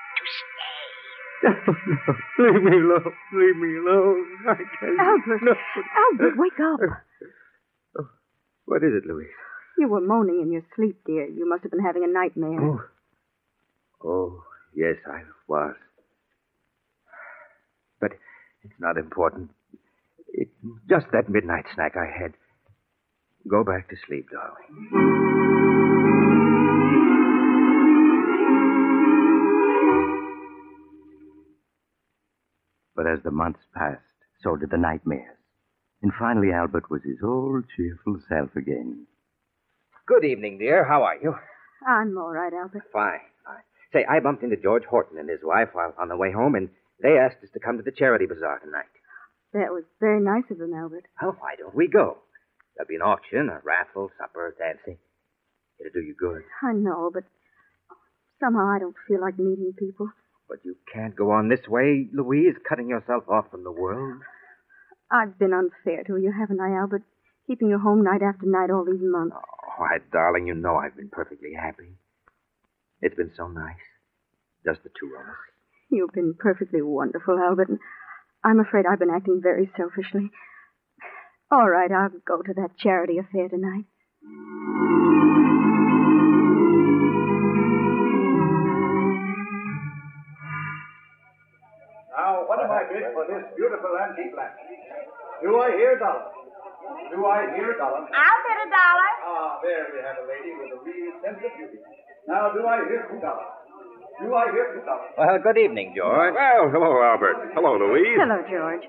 Leave 2.39 2.63
me 2.63 2.73
alone. 2.77 3.13
Leave 3.35 3.57
me 3.57 3.77
alone. 3.79 4.27
I 4.49 4.55
can't. 4.81 5.01
Albert, 5.01 5.41
No. 5.43 5.55
Albert, 6.13 6.35
wake 6.37 6.61
up. 6.61 6.81
What 8.65 8.83
is 8.83 8.93
it, 8.95 9.07
Louise? 9.07 9.29
You 9.79 9.89
were 9.89 10.01
moaning 10.01 10.41
in 10.43 10.53
your 10.53 10.63
sleep, 10.77 10.99
dear. 11.07 11.27
You 11.27 11.49
must 11.49 11.63
have 11.63 11.71
been 11.71 11.81
having 11.85 12.05
a 12.05 12.09
nightmare. 12.09 12.61
Oh. 12.61 12.81
Oh, 14.05 14.43
yes, 14.75 14.97
I 15.07 15.23
was. 15.47 15.75
But 18.01 18.13
it's 18.63 18.75
not 18.79 18.97
important. 18.99 19.51
It's 20.29 20.51
just 20.89 21.07
that 21.13 21.29
midnight 21.29 21.65
snack 21.75 21.95
I 21.97 22.07
had. 22.07 22.33
Go 23.49 23.65
back 23.65 23.89
to 23.89 23.97
sleep, 24.07 24.27
darling. 24.31 25.48
As 33.13 33.23
the 33.23 33.31
months 33.31 33.61
passed, 33.75 34.03
so 34.43 34.57
did 34.57 34.71
the 34.71 34.77
nightmares. 34.77 35.37
And 36.03 36.13
finally, 36.19 36.53
Albert 36.53 36.91
was 36.91 37.03
his 37.03 37.19
old 37.25 37.65
cheerful 37.77 38.21
self 38.29 38.55
again. 38.57 39.07
Good 40.07 40.25
evening, 40.25 40.59
dear. 40.59 40.85
How 40.85 41.03
are 41.03 41.17
you? 41.21 41.35
I'm 41.87 42.17
all 42.17 42.31
right, 42.33 42.53
Albert. 42.53 42.85
Fine, 42.93 43.21
fine. 43.45 43.63
Say, 43.93 44.05
I 44.09 44.21
bumped 44.21 44.43
into 44.43 44.57
George 44.57 44.85
Horton 44.85 45.19
and 45.19 45.29
his 45.29 45.41
wife 45.43 45.71
while 45.73 45.95
on 45.99 46.09
the 46.09 46.17
way 46.17 46.31
home, 46.33 46.55
and 46.55 46.69
they 47.03 47.19
asked 47.19 47.43
us 47.43 47.51
to 47.55 47.61
come 47.61 47.77
to 47.79 47.83
the 47.83 47.91
charity 47.93 48.27
bazaar 48.27 48.59
tonight. 48.61 48.91
That 49.53 49.73
was 49.73 49.85
very 50.01 50.21
nice 50.21 50.45
of 50.51 50.59
them, 50.59 50.75
Albert. 50.75 51.07
Well, 51.23 51.37
why 51.41 51.55
don't 51.57 51.75
we 51.75 51.89
go? 51.89 52.19
There'll 52.77 52.89
be 52.89 52.97
an 52.97 53.03
auction, 53.03 53.49
a 53.49 53.61
raffle, 53.65 54.11
supper, 54.19 54.55
dancing. 54.59 54.99
It'll 55.81 55.93
do 55.93 56.01
you 56.01 56.15
good. 56.19 56.43
I 56.63 56.73
know, 56.73 57.11
but 57.13 57.25
somehow 58.41 58.69
I 58.69 58.79
don't 58.79 58.97
feel 59.07 59.21
like 59.21 59.39
meeting 59.39 59.73
people. 59.79 60.11
But 60.49 60.59
you 60.65 60.77
can't 60.93 61.15
go 61.15 61.31
on 61.31 61.49
this 61.49 61.69
way, 61.69 62.09
Louise, 62.13 62.55
cutting 62.69 62.89
yourself 62.89 63.25
off 63.29 63.51
from 63.51 63.65
the 63.65 63.73
world. 63.73 64.23
I've 65.11 65.39
been 65.39 65.53
unfair 65.53 66.05
to 66.05 66.17
you, 66.17 66.33
haven't 66.33 66.61
I, 66.61 66.75
Albert? 66.75 67.03
Keeping 67.47 67.69
you 67.69 67.79
home 67.79 68.03
night 68.03 68.23
after 68.23 68.47
night 68.47 68.71
all 68.71 68.85
these 68.85 69.01
months. 69.01 69.37
Oh, 69.39 69.73
why, 69.79 69.99
darling, 70.13 70.47
you 70.47 70.55
know 70.55 70.77
I've 70.77 70.97
been 70.97 71.09
perfectly 71.11 71.53
happy. 71.55 71.97
It's 73.01 73.15
been 73.15 73.33
so 73.37 73.49
nice. 73.49 73.77
Just 74.65 74.83
the 74.83 74.91
two 74.99 75.15
of 75.15 75.21
us. 75.21 75.37
You've 75.91 76.13
been 76.13 76.35
perfectly 76.39 76.83
wonderful, 76.83 77.39
Albert. 77.39 77.69
I'm 78.45 78.61
afraid 78.61 78.85
I've 78.87 78.99
been 78.99 79.15
acting 79.15 79.41
very 79.43 79.71
selfishly. 79.77 80.31
All 81.51 81.69
right, 81.69 81.91
I'll 81.91 82.11
go 82.27 82.43
to 82.43 82.53
that 82.55 82.77
charity 82.79 83.19
affair 83.19 83.49
tonight. 83.49 83.85
What 93.15 93.31
am 93.31 93.39
I 93.39 93.39
bid 93.39 93.39
for 93.39 93.39
this 93.39 93.45
beautiful 93.57 93.93
antique 93.99 94.35
lamp? 94.35 94.55
Do 95.43 95.51
I 95.61 95.69
hear 95.79 95.95
a 95.95 95.99
dollar? 95.99 96.27
Do 97.15 97.19
I 97.27 97.39
hear 97.55 97.71
a 97.73 97.79
dollar? 97.79 98.03
I'll 98.11 98.41
bid 98.45 98.59
a 98.65 98.69
dollar. 98.69 99.11
Ah, 99.23 99.59
there 99.63 99.87
we 99.93 99.99
have 100.03 100.19
a 100.19 100.25
lady 100.27 100.51
with 100.57 100.75
a 100.75 100.79
real 100.83 101.13
sense 101.23 101.39
of 101.43 101.53
beauty. 101.55 101.79
Now, 102.27 102.51
do 102.53 102.65
I 102.67 102.83
hear 102.89 103.07
two 103.11 103.21
dollars? 103.21 103.53
Do 104.21 104.35
I 104.35 104.45
hear 104.51 104.67
two 104.75 104.83
dollars? 104.85 105.13
Well, 105.17 105.39
good 105.39 105.59
evening, 105.59 105.95
George. 105.97 106.35
Well, 106.35 106.69
hello, 106.75 106.91
Albert. 107.03 107.55
Hello, 107.55 107.79
Louise. 107.79 108.19
Hello, 108.19 108.43
George. 108.51 108.85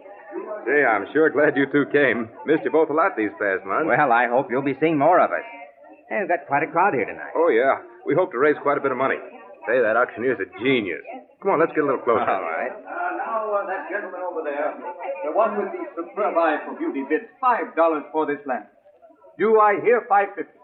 Say, 0.66 0.86
I'm 0.86 1.06
sure 1.14 1.30
glad 1.30 1.58
you 1.58 1.66
two 1.72 1.86
came. 1.92 2.30
Missed 2.46 2.64
you 2.66 2.72
both 2.72 2.90
a 2.90 2.94
lot 2.94 3.18
these 3.18 3.34
past 3.42 3.66
months. 3.66 3.90
Well, 3.90 4.12
I 4.12 4.28
hope 4.30 4.48
you'll 4.50 4.66
be 4.66 4.78
seeing 4.80 4.98
more 4.98 5.20
of 5.20 5.32
us. 5.32 5.46
Hey, 6.10 6.22
we've 6.22 6.30
got 6.30 6.46
quite 6.48 6.64
a 6.64 6.70
crowd 6.72 6.94
here 6.94 7.06
tonight. 7.06 7.34
Oh, 7.36 7.50
yeah. 7.50 7.82
We 8.06 8.14
hope 8.16 8.32
to 8.34 8.40
raise 8.40 8.58
quite 8.62 8.78
a 8.78 8.82
bit 8.82 8.92
of 8.92 8.98
money. 8.98 9.18
Say, 9.68 9.82
that 9.82 9.98
auctioneer's 9.98 10.38
a 10.42 10.48
genius. 10.62 11.02
Come 11.42 11.52
on, 11.54 11.60
let's 11.60 11.74
get 11.74 11.84
a 11.84 11.88
little 11.88 12.02
closer. 12.02 12.26
All 12.26 12.42
right. 12.46 12.74
That 13.68 13.90
gentleman 13.92 14.22
over 14.24 14.42
there, 14.44 14.74
the 15.26 15.32
one 15.32 15.58
with 15.58 15.68
the 15.72 15.84
superb 15.96 16.38
eye 16.38 16.58
for 16.66 16.76
beauty, 16.80 17.04
bids 17.10 17.26
five 17.42 17.76
dollars 17.76 18.04
for 18.12 18.26
this 18.26 18.40
lamp. 18.48 18.68
Do 19.38 19.60
I 19.60 19.80
hear 19.82 20.06
five 20.08 20.30
fifty? 20.36 20.58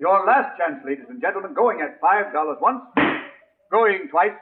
Your 0.00 0.26
last 0.26 0.58
chance, 0.58 0.82
ladies 0.84 1.06
and 1.08 1.20
gentlemen, 1.20 1.54
going 1.54 1.80
at 1.80 2.00
five 2.00 2.32
dollars 2.32 2.58
once, 2.60 2.82
going 3.70 4.08
twice, 4.10 4.36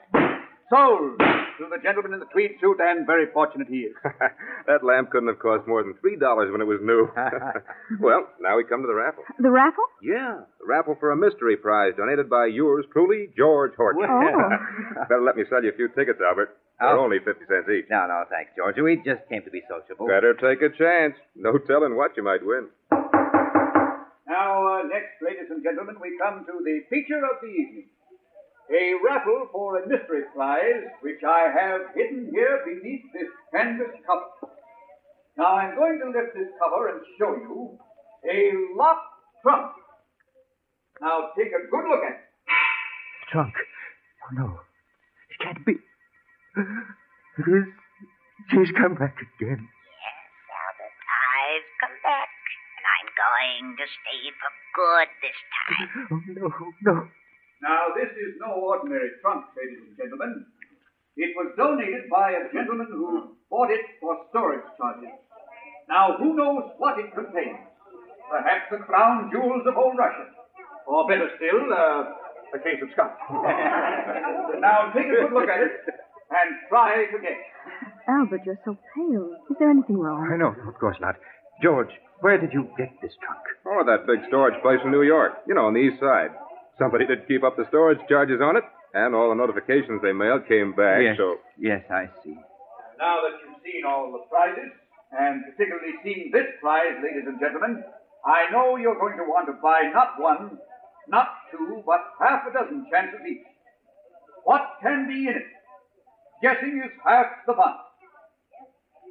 sold 0.70 1.20
to 1.58 1.66
the 1.70 1.80
gentleman 1.82 2.14
in 2.14 2.20
the 2.20 2.30
tweed 2.30 2.58
suit, 2.60 2.78
and 2.80 3.06
very 3.06 3.26
fortunate 3.32 3.68
he 3.68 3.90
is. 3.90 3.94
that 4.66 4.82
lamp 4.82 5.10
couldn't 5.10 5.28
have 5.28 5.38
cost 5.38 5.66
more 5.66 5.82
than 5.82 5.94
$3 6.02 6.52
when 6.52 6.60
it 6.60 6.68
was 6.68 6.80
new. 6.82 7.08
well, 8.00 8.28
now 8.40 8.56
we 8.56 8.64
come 8.64 8.82
to 8.82 8.90
the 8.90 8.94
raffle. 8.94 9.22
The 9.38 9.50
raffle? 9.50 9.84
Yeah, 10.02 10.42
the 10.58 10.66
raffle 10.66 10.96
for 10.98 11.12
a 11.12 11.16
mystery 11.16 11.56
prize 11.56 11.94
donated 11.96 12.28
by 12.28 12.46
yours 12.46 12.84
truly, 12.92 13.30
George 13.36 13.72
Horton. 13.76 14.04
Oh. 14.04 15.06
Better 15.08 15.22
let 15.22 15.36
me 15.36 15.44
sell 15.48 15.62
you 15.62 15.70
a 15.70 15.76
few 15.76 15.88
tickets, 15.88 16.18
Albert. 16.18 16.56
They're 16.80 16.98
only 16.98 17.18
50 17.22 17.46
cents 17.46 17.70
each. 17.70 17.86
No, 17.88 18.06
no, 18.10 18.24
thanks, 18.28 18.50
George. 18.58 18.74
We 18.82 18.98
just 19.06 19.22
came 19.30 19.42
to 19.46 19.50
be 19.50 19.62
sociable. 19.70 20.10
Better 20.10 20.34
take 20.34 20.60
a 20.60 20.74
chance. 20.74 21.14
No 21.36 21.56
telling 21.70 21.96
what 21.96 22.16
you 22.16 22.24
might 22.24 22.42
win. 22.42 22.68
Now, 24.26 24.58
uh, 24.58 24.82
next, 24.90 25.22
ladies 25.22 25.46
and 25.48 25.62
gentlemen, 25.62 25.96
we 26.02 26.18
come 26.18 26.42
to 26.42 26.54
the 26.64 26.82
feature 26.90 27.22
of 27.22 27.38
the 27.40 27.46
evening. 27.46 27.86
A 28.70 28.94
raffle 29.04 29.48
for 29.52 29.82
a 29.82 29.86
mystery 29.86 30.22
prize, 30.34 30.88
which 31.02 31.22
I 31.22 31.52
have 31.52 31.80
hidden 31.94 32.30
here 32.32 32.60
beneath 32.64 33.04
this 33.12 33.28
canvas 33.52 33.92
cover. 34.06 34.52
Now, 35.36 35.56
I'm 35.56 35.76
going 35.76 36.00
to 36.00 36.06
lift 36.06 36.34
this 36.34 36.48
cover 36.62 36.88
and 36.88 37.00
show 37.18 37.36
you 37.36 37.78
a 38.24 38.52
locked 38.76 39.04
trunk. 39.42 39.72
Now, 41.00 41.30
take 41.36 41.52
a 41.52 41.68
good 41.70 41.84
look 41.90 42.04
at 42.04 42.12
it. 42.12 42.24
Trunk. 43.30 43.54
Oh, 44.24 44.32
no. 44.32 44.60
It 45.28 45.38
can't 45.44 45.66
be. 45.66 45.72
It 45.76 47.48
is. 47.50 47.66
She's 48.50 48.70
come 48.80 48.94
back 48.94 49.16
again. 49.18 49.60
Yes, 49.68 50.20
Albert, 50.54 50.96
I've 51.04 51.68
come 51.80 51.98
back, 52.00 52.30
and 52.78 52.86
I'm 52.94 53.10
going 53.12 53.76
to 53.76 53.86
stay 53.90 54.22
for 54.40 54.50
good 54.72 55.08
this 55.20 55.38
time. 55.52 55.88
Oh, 56.12 56.20
no, 56.32 56.48
no. 56.82 57.08
Now, 57.64 57.96
this 57.96 58.12
is 58.12 58.36
no 58.36 58.60
ordinary 58.60 59.16
trunk, 59.24 59.48
ladies 59.56 59.80
and 59.88 59.96
gentlemen. 59.96 60.44
It 61.16 61.32
was 61.32 61.56
donated 61.56 62.12
by 62.12 62.36
a 62.36 62.52
gentleman 62.52 62.92
who 62.92 63.40
bought 63.48 63.72
it 63.72 63.80
for 64.04 64.20
storage 64.28 64.68
charges. 64.76 65.16
Now, 65.88 66.20
who 66.20 66.36
knows 66.36 66.76
what 66.76 67.00
it 67.00 67.08
contains? 67.16 67.64
Perhaps 68.28 68.68
the 68.68 68.84
crown 68.84 69.32
jewels 69.32 69.64
of 69.64 69.80
old 69.80 69.96
Russia. 69.96 70.28
Or 70.84 71.08
better 71.08 71.32
still, 71.40 71.64
uh, 71.72 72.12
a 72.52 72.60
case 72.60 72.84
of 72.84 72.92
scotch. 72.92 73.16
now, 74.60 74.92
take 74.92 75.08
a 75.08 75.24
good 75.24 75.32
look 75.32 75.48
at 75.48 75.64
it 75.64 75.72
and 75.88 76.48
try 76.68 77.08
to 77.08 77.16
guess. 77.16 77.40
Albert, 78.12 78.44
you're 78.44 78.60
so 78.68 78.76
pale. 78.92 79.40
Is 79.48 79.56
there 79.58 79.70
anything 79.70 79.96
wrong? 79.96 80.28
I 80.28 80.36
know, 80.36 80.52
of 80.68 80.76
course 80.76 81.00
not. 81.00 81.16
George, 81.62 81.88
where 82.20 82.36
did 82.36 82.52
you 82.52 82.68
get 82.76 82.92
this 83.00 83.16
trunk? 83.24 83.40
Oh, 83.64 83.80
that 83.88 84.04
big 84.04 84.20
storage 84.28 84.60
place 84.60 84.84
in 84.84 84.90
New 84.90 85.02
York. 85.02 85.32
You 85.48 85.54
know, 85.54 85.72
on 85.72 85.72
the 85.72 85.80
east 85.80 86.00
side. 86.00 86.28
Somebody 86.78 87.06
did 87.06 87.26
keep 87.28 87.44
up 87.44 87.56
the 87.56 87.66
storage 87.68 88.00
charges 88.08 88.40
on 88.42 88.56
it, 88.56 88.64
and 88.94 89.14
all 89.14 89.28
the 89.28 89.34
notifications 89.34 90.02
they 90.02 90.12
mailed 90.12 90.46
came 90.48 90.74
back, 90.74 91.02
yes. 91.02 91.16
so. 91.16 91.36
Yes, 91.58 91.82
I 91.90 92.10
see. 92.22 92.34
Now 92.98 93.22
that 93.22 93.38
you've 93.42 93.62
seen 93.62 93.84
all 93.86 94.10
the 94.10 94.26
prizes, 94.30 94.72
and 95.12 95.44
particularly 95.46 95.94
seen 96.02 96.30
this 96.32 96.46
prize, 96.60 96.98
ladies 97.02 97.26
and 97.26 97.38
gentlemen, 97.38 97.82
I 98.26 98.50
know 98.50 98.76
you're 98.76 98.98
going 98.98 99.16
to 99.18 99.24
want 99.24 99.46
to 99.46 99.54
buy 99.62 99.90
not 99.92 100.18
one, 100.18 100.58
not 101.08 101.28
two, 101.52 101.82
but 101.86 102.00
half 102.18 102.42
a 102.48 102.52
dozen 102.52 102.86
chances 102.90 103.20
each. 103.28 103.46
What 104.44 104.78
can 104.82 105.06
be 105.06 105.28
in 105.28 105.36
it? 105.36 105.48
Guessing 106.42 106.82
is 106.84 106.90
half 107.04 107.26
the 107.46 107.54
fun. 107.54 107.74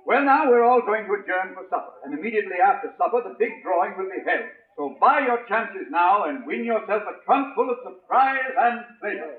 Well, 0.05 0.25
now 0.25 0.49
we're 0.49 0.63
all 0.63 0.81
going 0.81 1.05
to 1.07 1.13
adjourn 1.15 1.55
for 1.55 1.63
supper, 1.69 1.93
and 2.03 2.17
immediately 2.17 2.59
after 2.59 2.91
supper, 2.97 3.23
the 3.23 3.35
big 3.39 3.63
drawing 3.63 3.95
will 3.97 4.11
be 4.11 4.19
held. 4.27 4.51
So 4.75 4.95
buy 4.99 5.19
your 5.25 5.39
chances 5.47 5.87
now 5.91 6.25
and 6.25 6.45
win 6.45 6.63
yourself 6.65 7.03
a 7.03 7.23
trunk 7.25 7.55
full 7.55 7.69
of 7.69 7.77
surprise 7.83 8.39
and 8.57 8.79
pleasure. 8.99 9.37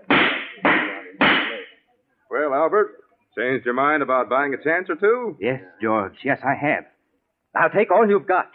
Well, 2.30 2.54
Albert, 2.54 2.92
changed 3.36 3.64
your 3.64 3.74
mind 3.74 4.02
about 4.02 4.28
buying 4.28 4.54
a 4.54 4.62
chance 4.62 4.88
or 4.88 4.96
two? 4.96 5.36
Yes, 5.40 5.60
George. 5.82 6.14
Yes, 6.24 6.38
I 6.44 6.54
have. 6.54 6.84
Now 7.54 7.68
take 7.68 7.90
all 7.90 8.08
you've 8.08 8.26
got. 8.26 8.46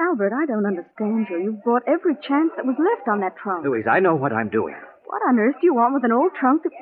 Albert, 0.00 0.32
I 0.34 0.46
don't 0.46 0.66
understand 0.66 1.26
you. 1.30 1.38
You've 1.38 1.62
bought 1.64 1.82
every 1.86 2.14
chance 2.26 2.50
that 2.56 2.66
was 2.66 2.76
left 2.78 3.08
on 3.08 3.20
that 3.20 3.36
trunk. 3.36 3.64
Louise, 3.64 3.86
I 3.90 4.00
know 4.00 4.14
what 4.14 4.32
I'm 4.32 4.48
doing. 4.48 4.74
What 5.06 5.22
on 5.28 5.38
earth 5.38 5.54
do 5.60 5.66
you 5.66 5.74
want 5.74 5.94
with 5.94 6.04
an 6.04 6.12
old 6.12 6.32
trunk 6.38 6.62
that 6.64 6.72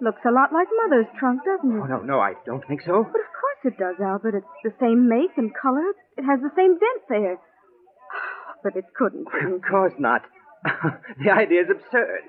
looks 0.00 0.20
a 0.26 0.32
lot 0.32 0.52
like 0.52 0.68
Mother's 0.84 1.10
trunk, 1.18 1.40
doesn't 1.44 1.70
it? 1.76 1.80
Oh, 1.82 1.86
no, 1.86 2.00
no, 2.02 2.20
I 2.20 2.34
don't 2.44 2.66
think 2.66 2.82
so. 2.82 3.04
But 3.04 3.20
of 3.20 3.32
course 3.32 3.60
it 3.64 3.76
does, 3.78 3.96
Albert. 4.00 4.34
It's 4.36 4.56
the 4.64 4.74
same 4.80 5.08
make 5.08 5.36
and 5.36 5.52
color. 5.54 5.84
It 6.16 6.24
has 6.24 6.40
the 6.40 6.52
same 6.56 6.78
dent 6.78 7.02
there. 7.08 7.38
But 8.64 8.74
it 8.74 8.86
couldn't 8.98 9.28
be. 9.30 9.54
Of 9.54 9.62
course 9.62 9.92
not. 9.98 10.22
the 11.22 11.30
idea 11.30 11.62
is 11.62 11.70
absurd. 11.70 12.24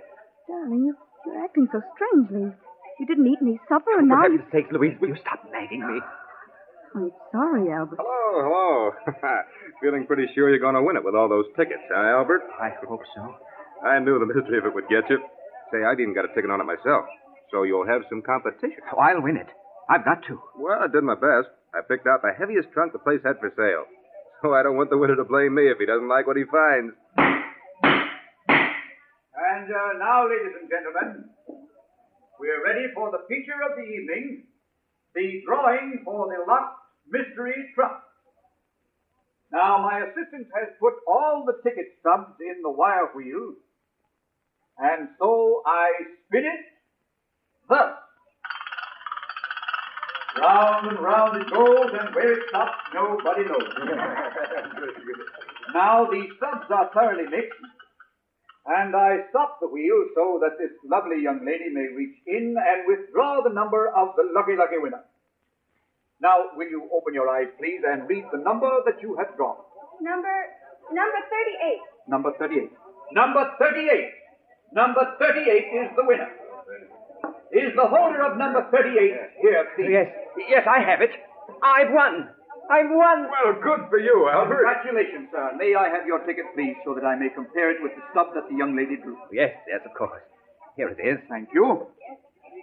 Darling, 0.45 0.85
you, 0.85 0.93
you're 1.25 1.43
acting 1.43 1.67
so 1.71 1.81
strangely. 1.95 2.53
You 2.99 3.05
didn't 3.05 3.25
eat 3.25 3.39
any 3.41 3.59
supper, 3.67 3.97
and 3.97 4.05
For 4.09 4.15
now 4.15 4.27
you... 4.27 4.37
heaven's 4.37 4.51
sake, 4.51 4.69
Louise, 4.71 4.97
will 5.01 5.09
you 5.09 5.19
stop 5.21 5.41
nagging 5.51 5.81
me? 5.81 5.97
I'm 6.95 7.11
sorry, 7.31 7.71
Albert. 7.71 7.97
Hello, 7.97 8.29
hello. 8.45 8.91
Feeling 9.81 10.05
pretty 10.05 10.27
sure 10.35 10.49
you're 10.49 10.61
going 10.61 10.75
to 10.75 10.81
win 10.81 10.97
it 10.97 11.03
with 11.03 11.15
all 11.15 11.29
those 11.29 11.45
tickets, 11.55 11.81
huh, 11.89 12.05
Albert? 12.17 12.43
I 12.61 12.69
hope 12.85 13.01
so. 13.15 13.35
I 13.85 13.99
knew 13.99 14.17
the 14.19 14.25
mystery 14.25 14.57
of 14.57 14.65
it 14.65 14.73
would 14.73 14.89
get 14.89 15.09
you. 15.09 15.17
Say, 15.71 15.83
I'd 15.83 15.99
even 15.99 16.13
got 16.13 16.25
a 16.25 16.33
ticket 16.33 16.49
on 16.49 16.61
it 16.61 16.65
myself. 16.65 17.05
So 17.51 17.63
you'll 17.63 17.87
have 17.87 18.03
some 18.09 18.21
competition. 18.21 18.83
Oh, 18.91 18.99
I'll 18.99 19.21
win 19.21 19.37
it. 19.37 19.47
I've 19.89 20.03
got 20.03 20.23
to. 20.27 20.41
Well, 20.57 20.79
I 20.83 20.87
did 20.87 21.03
my 21.03 21.15
best. 21.15 21.47
I 21.73 21.79
picked 21.87 22.07
out 22.07 22.21
the 22.21 22.35
heaviest 22.37 22.71
trunk 22.73 22.91
the 22.91 22.99
place 22.99 23.21
had 23.23 23.39
for 23.39 23.51
sale. 23.55 23.85
So 24.41 24.53
I 24.53 24.63
don't 24.63 24.75
want 24.77 24.89
the 24.89 24.97
winner 24.97 25.15
to 25.15 25.23
blame 25.23 25.55
me 25.55 25.71
if 25.71 25.79
he 25.79 25.85
doesn't 25.85 26.09
like 26.09 26.27
what 26.27 26.37
he 26.37 26.43
finds. 26.43 26.93
And 29.37 29.67
uh, 29.71 29.93
now, 29.97 30.27
ladies 30.27 30.55
and 30.59 30.69
gentlemen, 30.69 31.29
we're 32.39 32.63
ready 32.63 32.91
for 32.93 33.11
the 33.11 33.23
feature 33.27 33.57
of 33.63 33.77
the 33.77 33.83
evening 33.83 34.47
the 35.17 35.41
drawing 35.45 36.01
for 36.05 36.29
the 36.29 36.45
locked 36.45 36.77
mystery 37.09 37.73
trunk. 37.73 37.97
Now, 39.51 39.81
my 39.81 40.05
assistant 40.05 40.45
has 40.53 40.69
put 40.79 40.93
all 41.07 41.43
the 41.47 41.57
ticket 41.63 41.97
stubs 41.99 42.37
in 42.39 42.61
the 42.61 42.69
wire 42.69 43.09
wheel, 43.15 43.55
and 44.77 45.09
so 45.17 45.63
I 45.65 45.89
spin 46.27 46.45
it 46.45 46.61
thus. 47.69 47.93
Round 50.39 50.87
and 50.87 50.99
round 50.99 51.41
it 51.41 51.49
goes, 51.51 51.91
and 51.99 52.13
where 52.13 52.33
it 52.33 52.43
stops, 52.49 52.77
nobody 52.93 53.43
knows. 53.45 53.73
now, 55.73 56.05
the 56.05 56.27
stubs 56.37 56.69
are 56.69 56.91
thoroughly 56.93 57.25
mixed, 57.25 57.59
and 58.67 58.95
I 58.95 59.25
stop 59.31 59.57
the 59.59 59.67
wheel 59.67 60.05
so 60.13 60.39
that 60.41 60.59
this 60.59 60.71
lovely 60.85 61.23
young 61.23 61.43
lady 61.43 61.69
may 61.73 61.87
reach 61.95 62.17
in 62.27 62.55
and 62.55 62.85
withdraw 62.85 63.41
the 63.41 63.53
number 63.53 63.89
of 63.89 64.15
the 64.15 64.29
lucky, 64.35 64.55
lucky 64.55 64.77
winner. 64.77 65.03
Now, 66.21 66.53
will 66.55 66.69
you 66.69 66.89
open 66.93 67.13
your 67.13 67.29
eyes, 67.29 67.47
please, 67.57 67.81
and 67.85 68.07
read 68.07 68.25
the 68.31 68.39
number 68.39 68.69
that 68.85 69.01
you 69.01 69.15
have 69.17 69.35
drawn? 69.37 69.57
Number 70.01 70.29
Number 70.91 71.19
38. 71.27 71.81
Number 72.07 72.31
38. 72.39 72.71
Number 73.11 73.51
38. 73.59 74.11
Number 74.71 75.15
38 75.19 75.51
is 75.51 75.89
the 75.95 76.05
winner. 76.05 76.29
Is 77.51 77.71
the 77.75 77.87
holder 77.87 78.21
of 78.23 78.37
number 78.37 78.67
38 78.71 79.41
here, 79.41 79.65
please? 79.75 79.89
Yes, 79.91 80.07
yes, 80.49 80.63
I 80.67 80.79
have 80.83 81.01
it. 81.01 81.11
I've 81.63 81.91
won. 81.91 82.29
I've 82.69 82.91
won. 82.91 83.31
Well, 83.31 83.55
good 83.63 83.87
for 83.89 83.99
you, 83.99 84.27
Albert. 84.27 84.67
Congratulations, 84.67 85.29
sir. 85.31 85.55
May 85.55 85.73
I 85.73 85.87
have 85.87 86.05
your 86.05 86.19
ticket, 86.27 86.45
please, 86.55 86.75
so 86.83 86.93
that 86.93 87.05
I 87.05 87.15
may 87.15 87.29
compare 87.33 87.71
it 87.71 87.81
with 87.81 87.93
the 87.95 88.03
stub 88.11 88.35
that 88.35 88.49
the 88.49 88.55
young 88.55 88.75
lady 88.75 88.97
drew? 89.01 89.15
Oh, 89.15 89.27
yes, 89.31 89.55
yes, 89.67 89.79
of 89.85 89.93
course. 89.95 90.21
Here 90.75 90.89
it 90.89 90.99
is. 90.99 91.17
Thank 91.29 91.49
you. 91.53 91.87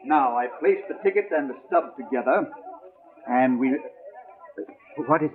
Now, 0.05 0.37
I 0.37 0.49
place 0.61 0.85
the 0.89 1.01
ticket 1.03 1.33
and 1.33 1.49
the 1.49 1.57
stub 1.67 1.97
together, 1.97 2.47
and 3.27 3.59
we. 3.59 3.81
What 5.09 5.23
is 5.23 5.31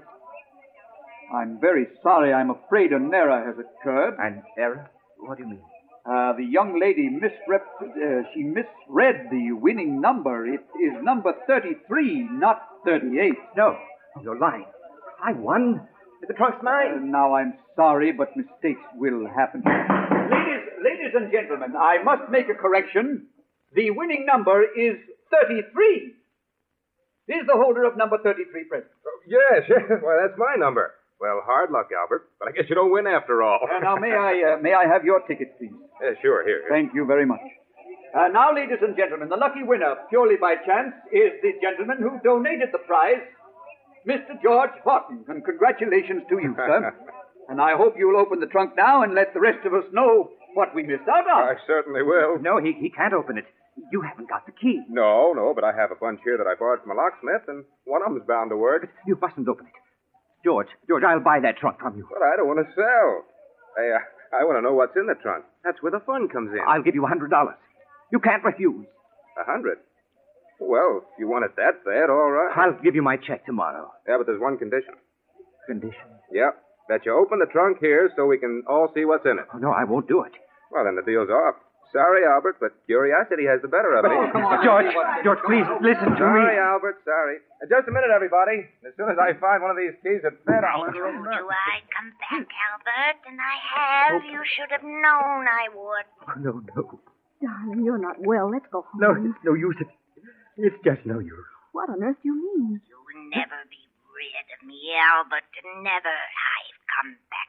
I'm 1.33 1.59
very 1.59 1.87
sorry. 2.01 2.33
I'm 2.33 2.49
afraid 2.51 2.91
an 2.91 3.11
error 3.13 3.43
has 3.45 3.55
occurred. 3.57 4.15
an 4.19 4.43
error? 4.57 4.89
What 5.17 5.37
do 5.37 5.43
you 5.43 5.49
mean? 5.49 5.61
Uh, 6.09 6.33
the 6.37 6.43
young 6.43 6.79
lady 6.79 7.07
misrep. 7.09 7.61
Uh, 7.81 8.23
she 8.33 8.41
misread 8.41 9.27
the 9.29 9.51
winning 9.51 10.01
number. 10.01 10.47
It 10.47 10.61
is 10.81 10.93
number 11.03 11.33
33, 11.45 12.27
not 12.31 12.63
38. 12.85 13.33
No, 13.55 13.77
you're 14.23 14.39
lying. 14.39 14.65
I 15.23 15.33
won. 15.33 15.87
The 16.27 16.33
trunk's 16.33 16.57
Uh, 16.61 16.63
mine. 16.63 17.11
now, 17.11 17.35
I'm 17.35 17.53
sorry, 17.75 18.11
but 18.11 18.35
mistakes 18.35 18.81
will 18.95 19.27
happen. 19.27 19.61
ladies, 19.63 20.63
ladies 20.83 21.13
and 21.15 21.31
gentlemen, 21.31 21.75
I 21.77 22.01
must 22.03 22.29
make 22.31 22.49
a 22.49 22.55
correction. 22.55 23.27
The 23.75 23.91
winning 23.91 24.25
number 24.25 24.63
is 24.63 24.95
33. 25.31 26.15
Is 27.27 27.45
the 27.45 27.53
holder 27.53 27.83
of 27.83 27.95
number 27.97 28.17
33 28.17 28.63
present? 28.63 28.89
Yes, 29.27 29.63
yes. 29.69 29.83
Well, 30.01 30.17
that's 30.25 30.37
my 30.39 30.55
number. 30.57 30.95
Well, 31.21 31.41
hard 31.45 31.69
luck, 31.69 31.89
Albert. 31.93 32.29
But 32.39 32.47
I 32.49 32.51
guess 32.53 32.65
you 32.69 32.75
don't 32.75 32.91
win 32.91 33.05
after 33.05 33.43
all. 33.43 33.59
Uh, 33.69 33.79
now, 33.79 33.95
may 33.97 34.11
I, 34.11 34.53
uh, 34.53 34.57
may 34.61 34.73
I 34.73 34.87
have 34.87 35.03
your 35.05 35.19
ticket, 35.27 35.57
please? 35.59 35.71
Yeah, 36.01 36.15
sure, 36.21 36.43
here. 36.45 36.63
here. 36.63 36.69
Thank 36.69 36.93
you 36.93 37.05
very 37.05 37.25
much. 37.25 37.43
Uh, 38.15 38.27
now, 38.33 38.53
ladies 38.53 38.81
and 38.81 38.97
gentlemen, 38.97 39.29
the 39.29 39.37
lucky 39.37 39.61
winner, 39.61 39.95
purely 40.09 40.35
by 40.39 40.55
chance, 40.65 40.93
is 41.11 41.29
the 41.43 41.53
gentleman 41.61 42.01
who 42.01 42.17
donated 42.23 42.69
the 42.71 42.79
prize, 42.79 43.21
Mr. 44.07 44.41
George 44.41 44.73
Horton. 44.83 45.23
And 45.27 45.45
congratulations 45.45 46.23
to 46.29 46.35
you, 46.41 46.55
sir. 46.57 46.95
and 47.49 47.61
I 47.61 47.77
hope 47.77 47.95
you'll 47.97 48.17
open 48.17 48.39
the 48.39 48.47
trunk 48.47 48.73
now 48.75 49.03
and 49.03 49.13
let 49.13 49.33
the 49.33 49.39
rest 49.39 49.65
of 49.65 49.73
us 49.73 49.85
know 49.93 50.31
what 50.55 50.73
we 50.73 50.81
missed 50.83 51.05
out 51.05 51.29
on. 51.29 51.53
I 51.53 51.55
certainly 51.67 52.01
will. 52.01 52.39
No, 52.41 52.57
he, 52.57 52.73
he 52.73 52.89
can't 52.89 53.13
open 53.13 53.37
it. 53.37 53.45
You 53.91 54.01
haven't 54.01 54.29
got 54.29 54.45
the 54.45 54.51
key. 54.51 54.81
No, 54.89 55.31
no, 55.33 55.53
but 55.53 55.63
I 55.63 55.71
have 55.71 55.91
a 55.91 55.95
bunch 55.95 56.19
here 56.23 56.37
that 56.37 56.47
I 56.47 56.55
borrowed 56.57 56.81
from 56.81 56.91
a 56.91 56.99
locksmith, 56.99 57.47
and 57.47 57.63
one 57.85 58.01
of 58.01 58.11
them's 58.11 58.27
bound 58.27 58.49
to 58.49 58.57
work. 58.57 58.89
You 59.05 59.17
mustn't 59.21 59.47
open 59.47 59.67
it. 59.67 59.77
George, 60.43 60.67
George, 60.87 61.03
I'll 61.03 61.23
buy 61.23 61.39
that 61.43 61.57
trunk 61.57 61.79
from 61.79 61.95
you. 61.95 62.07
But 62.09 62.23
I 62.23 62.35
don't 62.35 62.47
want 62.47 62.59
to 62.65 62.69
sell. 62.73 63.23
I, 63.77 63.95
uh, 63.95 64.03
I 64.31 64.43
want 64.45 64.57
to 64.57 64.61
know 64.61 64.73
what's 64.73 64.95
in 64.95 65.07
the 65.07 65.15
trunk. 65.15 65.45
That's 65.63 65.81
where 65.81 65.91
the 65.91 66.01
fun 66.05 66.27
comes 66.29 66.51
in. 66.51 66.59
I'll 66.67 66.83
give 66.83 66.95
you 66.95 67.05
a 67.05 67.07
hundred 67.07 67.29
dollars. 67.31 67.57
You 68.11 68.19
can't 68.19 68.43
refuse. 68.43 68.85
A 69.39 69.43
hundred. 69.45 69.77
Well, 70.59 71.01
if 71.07 71.19
you 71.19 71.27
want 71.27 71.45
it 71.45 71.55
that 71.55 71.83
bad, 71.85 72.09
all 72.09 72.29
right. 72.29 72.51
I'll 72.55 72.77
give 72.83 72.95
you 72.95 73.01
my 73.01 73.15
check 73.17 73.45
tomorrow. 73.45 73.91
Yeah, 74.07 74.17
but 74.17 74.27
there's 74.27 74.41
one 74.41 74.57
condition. 74.57 74.93
Condition? 75.67 76.19
Yep. 76.33 76.57
That 76.89 77.05
you 77.05 77.13
open 77.15 77.39
the 77.39 77.45
trunk 77.45 77.77
here 77.79 78.11
so 78.15 78.25
we 78.25 78.37
can 78.37 78.63
all 78.67 78.91
see 78.93 79.05
what's 79.05 79.25
in 79.25 79.39
it. 79.39 79.45
Oh, 79.53 79.57
no, 79.57 79.71
I 79.71 79.83
won't 79.85 80.07
do 80.07 80.23
it. 80.23 80.33
Well, 80.71 80.83
then 80.83 80.95
the 80.95 81.05
deal's 81.05 81.29
off. 81.29 81.55
Sorry, 81.89 82.21
Albert, 82.21 82.61
but 82.61 82.77
curiosity 82.85 83.49
has 83.49 83.61
the 83.65 83.67
better 83.67 83.97
of 83.97 84.05
me. 84.05 84.13
Oh, 84.13 84.29
come 84.29 84.45
on. 84.45 84.61
George, 84.61 84.93
George, 85.25 85.41
please 85.41 85.65
listen 85.81 86.05
to 86.05 86.21
me. 86.21 86.41
Sorry, 86.45 86.57
Albert, 86.61 87.01
sorry. 87.01 87.41
Uh, 87.57 87.65
just 87.65 87.89
a 87.89 87.93
minute, 87.93 88.13
everybody. 88.13 88.69
As 88.85 88.93
soon 88.93 89.09
as 89.09 89.17
I 89.17 89.33
find 89.41 89.65
one 89.65 89.73
of 89.73 89.79
these 89.81 89.97
keys 90.05 90.21
that 90.21 90.37
fit, 90.45 90.61
I'll 90.61 90.85
let 90.85 90.93
Told 90.93 91.01
you 91.01 91.49
I'd 91.49 91.87
come 91.89 92.13
back, 92.21 92.45
Albert, 92.45 93.19
and 93.25 93.41
I 93.41 93.55
have. 93.57 94.21
You 94.21 94.45
should 94.45 94.69
have 94.69 94.85
known 94.85 95.49
I 95.49 95.65
would. 95.73 96.05
Oh, 96.29 96.37
no, 96.37 96.51
no. 96.77 97.01
Darling, 97.41 97.81
you're 97.81 97.97
not 97.97 98.21
well. 98.21 98.53
Let's 98.53 98.69
go 98.69 98.85
home. 98.85 99.01
No, 99.01 99.09
it's 99.17 99.41
no 99.41 99.57
use. 99.57 99.77
It, 99.81 99.89
it's 100.61 100.77
just 100.85 101.01
no 101.09 101.17
use. 101.17 101.49
What 101.73 101.89
on 101.89 102.03
earth 102.05 102.21
do 102.21 102.29
you 102.29 102.37
mean? 102.37 102.81
You'll 102.85 103.17
never 103.33 103.65
be 103.65 103.81
rid 104.13 104.45
of 104.53 104.61
me, 104.61 104.93
Albert. 104.93 105.49
Never. 105.81 106.13
I've 106.13 106.81
come 106.93 107.17
back 107.33 107.48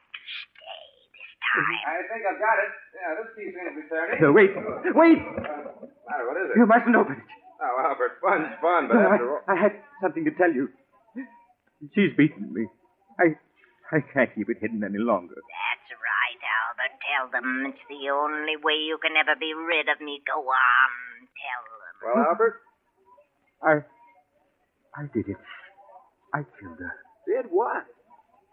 time. 1.51 1.79
I 1.85 2.01
think 2.07 2.21
I've 2.25 2.39
got 2.41 2.57
it. 2.63 2.71
Yeah, 2.95 3.11
this 3.19 3.29
key 3.35 3.47
seems 3.51 3.67
to 3.67 3.75
be 3.75 3.85
turning. 3.91 4.17
No, 4.23 4.31
wait, 4.31 4.51
wait! 4.95 5.19
Uh, 5.19 5.83
matter, 6.07 6.25
what 6.27 6.37
is 6.39 6.47
it? 6.51 6.55
You 6.57 6.65
mustn't 6.65 6.95
open 6.95 7.19
it. 7.19 7.27
Oh, 7.61 7.75
Albert, 7.85 8.17
fun's 8.23 8.49
fun, 8.57 8.89
but 8.89 8.95
No, 8.97 9.05
after 9.13 9.27
all... 9.37 9.41
I, 9.47 9.53
I 9.53 9.55
had 9.69 9.73
something 10.01 10.25
to 10.25 10.33
tell 10.33 10.49
you. 10.51 10.69
She's 11.93 12.13
beaten 12.17 12.53
me. 12.53 12.65
I, 13.19 13.37
I 13.91 14.01
can't 14.13 14.29
keep 14.33 14.49
it 14.49 14.57
hidden 14.61 14.83
any 14.83 14.97
longer. 15.01 15.33
That's 15.35 15.89
right, 15.97 16.41
Albert. 16.41 16.93
Tell 17.05 17.25
them 17.33 17.65
it's 17.69 17.81
the 17.89 18.09
only 18.13 18.57
way 18.61 18.77
you 18.81 18.97
can 19.01 19.17
ever 19.17 19.33
be 19.39 19.53
rid 19.53 19.89
of 19.89 20.01
me. 20.01 20.21
Go 20.25 20.41
on. 20.41 20.91
Tell 21.37 21.61
them. 21.69 21.95
Well, 22.01 22.25
Albert, 22.29 22.55
I, 23.61 23.73
I 24.97 25.05
did 25.13 25.29
it. 25.29 25.37
I 26.33 26.45
killed 26.57 26.79
her. 26.79 26.93
did 27.27 27.51
what? 27.51 27.85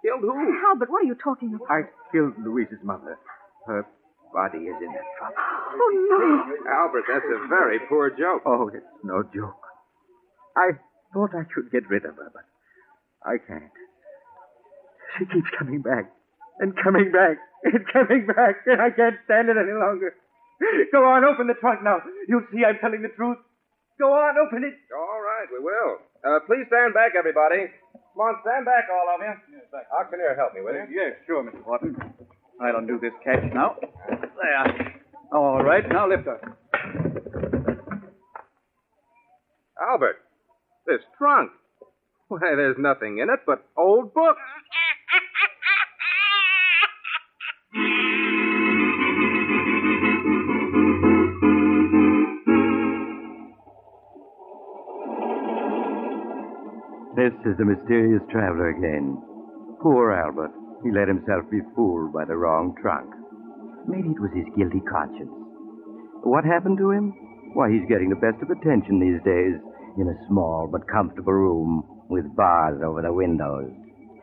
Killed 0.03 0.23
who? 0.23 0.33
Albert, 0.69 0.91
what 0.91 1.03
are 1.03 1.07
you 1.07 1.17
talking 1.17 1.55
about? 1.55 1.71
I 1.71 1.83
killed 2.13 2.35
Louise's 2.39 2.79
mother. 2.83 3.19
Her 3.67 3.87
body 4.33 4.71
is 4.71 4.77
in 4.81 4.93
that 4.93 5.09
trunk. 5.19 5.35
Oh, 5.37 5.91
no. 6.11 6.71
Albert, 6.71 7.05
that's 7.09 7.27
a 7.27 7.49
very 7.49 7.79
poor 7.89 8.11
joke. 8.11 8.43
Oh, 8.47 8.69
it's 8.73 8.87
no 9.03 9.23
joke. 9.35 9.59
I 10.57 10.79
thought 11.13 11.35
I 11.35 11.45
could 11.53 11.71
get 11.73 11.89
rid 11.89 12.05
of 12.05 12.17
her, 12.17 12.31
but 12.33 12.47
I 13.25 13.39
can't. 13.39 13.73
She 15.19 15.25
keeps 15.27 15.51
coming 15.59 15.83
back 15.83 16.11
and 16.61 16.75
coming 16.83 17.11
back 17.11 17.39
and 17.65 17.83
coming 17.93 18.27
back, 18.27 18.63
and 18.67 18.81
I 18.81 18.91
can't 18.91 19.19
stand 19.25 19.49
it 19.49 19.57
any 19.59 19.75
longer. 19.75 20.15
Go 20.93 21.07
on, 21.07 21.25
open 21.25 21.47
the 21.47 21.55
trunk 21.59 21.83
now. 21.83 21.99
You'll 22.29 22.47
see 22.53 22.63
I'm 22.67 22.79
telling 22.83 23.03
the 23.03 23.15
truth. 23.15 23.39
Go 23.99 24.11
on, 24.15 24.39
open 24.39 24.63
it. 24.63 24.75
All 24.95 25.21
right, 25.23 25.47
we 25.51 25.59
will. 25.59 25.99
Uh, 26.23 26.39
please 26.47 26.67
stand 26.71 26.95
back, 26.95 27.19
everybody. 27.19 27.67
Come 27.95 28.23
on, 28.23 28.35
stand 28.43 28.67
back, 28.67 28.87
all 28.91 29.07
of 29.15 29.23
you. 29.23 29.35
Auctioneer, 29.73 30.35
help 30.37 30.55
me, 30.55 30.61
will 30.63 30.73
you? 30.75 30.87
Yes, 30.91 31.13
sure, 31.27 31.43
Mr. 31.45 31.63
Horton. 31.63 31.97
I'll 32.61 32.77
undo 32.77 32.99
this 33.01 33.13
catch 33.23 33.43
now. 33.53 33.77
There. 34.09 34.95
All 35.33 35.63
right, 35.63 35.85
now 35.89 36.09
lift 36.09 36.25
her. 36.25 36.41
Albert, 39.81 40.17
this 40.87 41.01
trunk. 41.17 41.51
Why, 42.29 42.39
there's 42.57 42.77
nothing 42.79 43.19
in 43.19 43.31
it 43.31 43.41
but 43.47 43.65
old 43.77 44.13
books. 44.15 44.41
This 57.17 57.33
is 57.45 57.57
the 57.59 57.65
mysterious 57.65 58.23
traveler 58.31 58.69
again. 58.71 59.28
Poor 59.81 60.13
Albert. 60.13 60.51
He 60.83 60.91
let 60.91 61.07
himself 61.07 61.49
be 61.51 61.61
fooled 61.75 62.13
by 62.13 62.25
the 62.25 62.37
wrong 62.37 62.75
trunk. 62.83 63.15
Maybe 63.87 64.11
it 64.11 64.21
was 64.21 64.31
his 64.35 64.47
guilty 64.57 64.81
conscience. 64.91 65.31
What 66.27 66.45
happened 66.45 66.79
to 66.79 66.91
him? 66.91 67.15
Why, 67.55 67.71
he's 67.71 67.87
getting 67.89 68.11
the 68.11 68.19
best 68.19 68.43
of 68.43 68.51
attention 68.51 68.99
these 68.99 69.23
days 69.23 69.55
in 69.97 70.11
a 70.11 70.19
small 70.29 70.69
but 70.71 70.87
comfortable 70.91 71.33
room 71.33 71.83
with 72.11 72.27
bars 72.35 72.83
over 72.85 73.03
the 73.03 73.13
windows. 73.13 73.71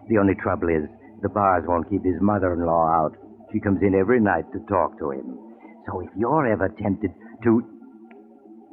The 0.10 0.18
only 0.20 0.36
trouble 0.36 0.70
is, 0.70 0.86
the 1.24 1.30
bars 1.30 1.64
won't 1.68 1.90
keep 1.90 2.04
his 2.04 2.20
mother 2.22 2.54
in 2.54 2.66
law 2.66 2.88
out. 2.92 3.16
She 3.52 3.60
comes 3.60 3.80
in 3.82 3.96
every 3.96 4.20
night 4.20 4.46
to 4.54 4.60
talk 4.68 5.00
to 5.00 5.12
him. 5.12 5.40
So 5.88 6.02
if 6.02 6.10
you're 6.18 6.48
ever 6.52 6.70
tempted 6.82 7.12
to. 7.44 7.64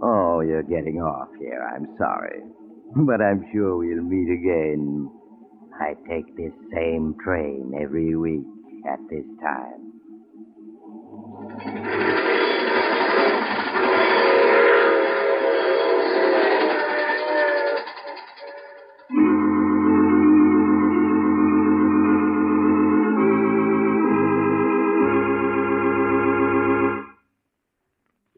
Oh, 0.02 0.40
you're 0.40 0.64
getting 0.66 0.98
off 0.98 1.28
here. 1.38 1.62
I'm 1.62 1.86
sorry. 1.96 2.42
But 2.94 3.22
I'm 3.22 3.46
sure 3.54 3.78
we'll 3.78 4.02
meet 4.02 4.28
again. 4.28 5.08
I 5.82 5.94
take 6.08 6.36
this 6.36 6.52
same 6.72 7.16
train 7.24 7.72
every 7.76 8.14
week 8.14 8.46
at 8.88 9.00
this 9.10 9.24
time. 9.42 9.82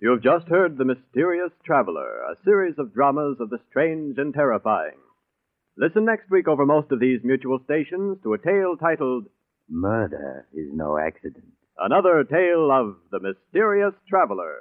You've 0.01 0.23
just 0.23 0.49
heard 0.49 0.79
The 0.79 0.87
Mysterious 0.87 1.53
Traveler, 1.67 2.23
a 2.23 2.37
series 2.43 2.79
of 2.79 2.95
dramas 2.95 3.37
of 3.39 3.51
the 3.51 3.59
strange 3.69 4.17
and 4.17 4.33
terrifying. 4.33 5.04
Listen 5.77 6.05
next 6.05 6.31
week 6.31 6.47
over 6.47 6.65
most 6.65 6.93
of 6.93 7.01
these 7.01 7.19
mutual 7.25 7.59
stations 7.65 8.19
to 8.23 8.33
a 8.33 8.39
tale 8.39 8.77
titled 8.79 9.27
Murder 9.69 10.47
is 10.55 10.69
no 10.73 10.97
accident. 10.97 11.51
Another 11.77 12.23
Tale 12.23 12.71
of 12.71 12.95
the 13.11 13.19
Mysterious 13.19 13.93
Traveler. 14.09 14.55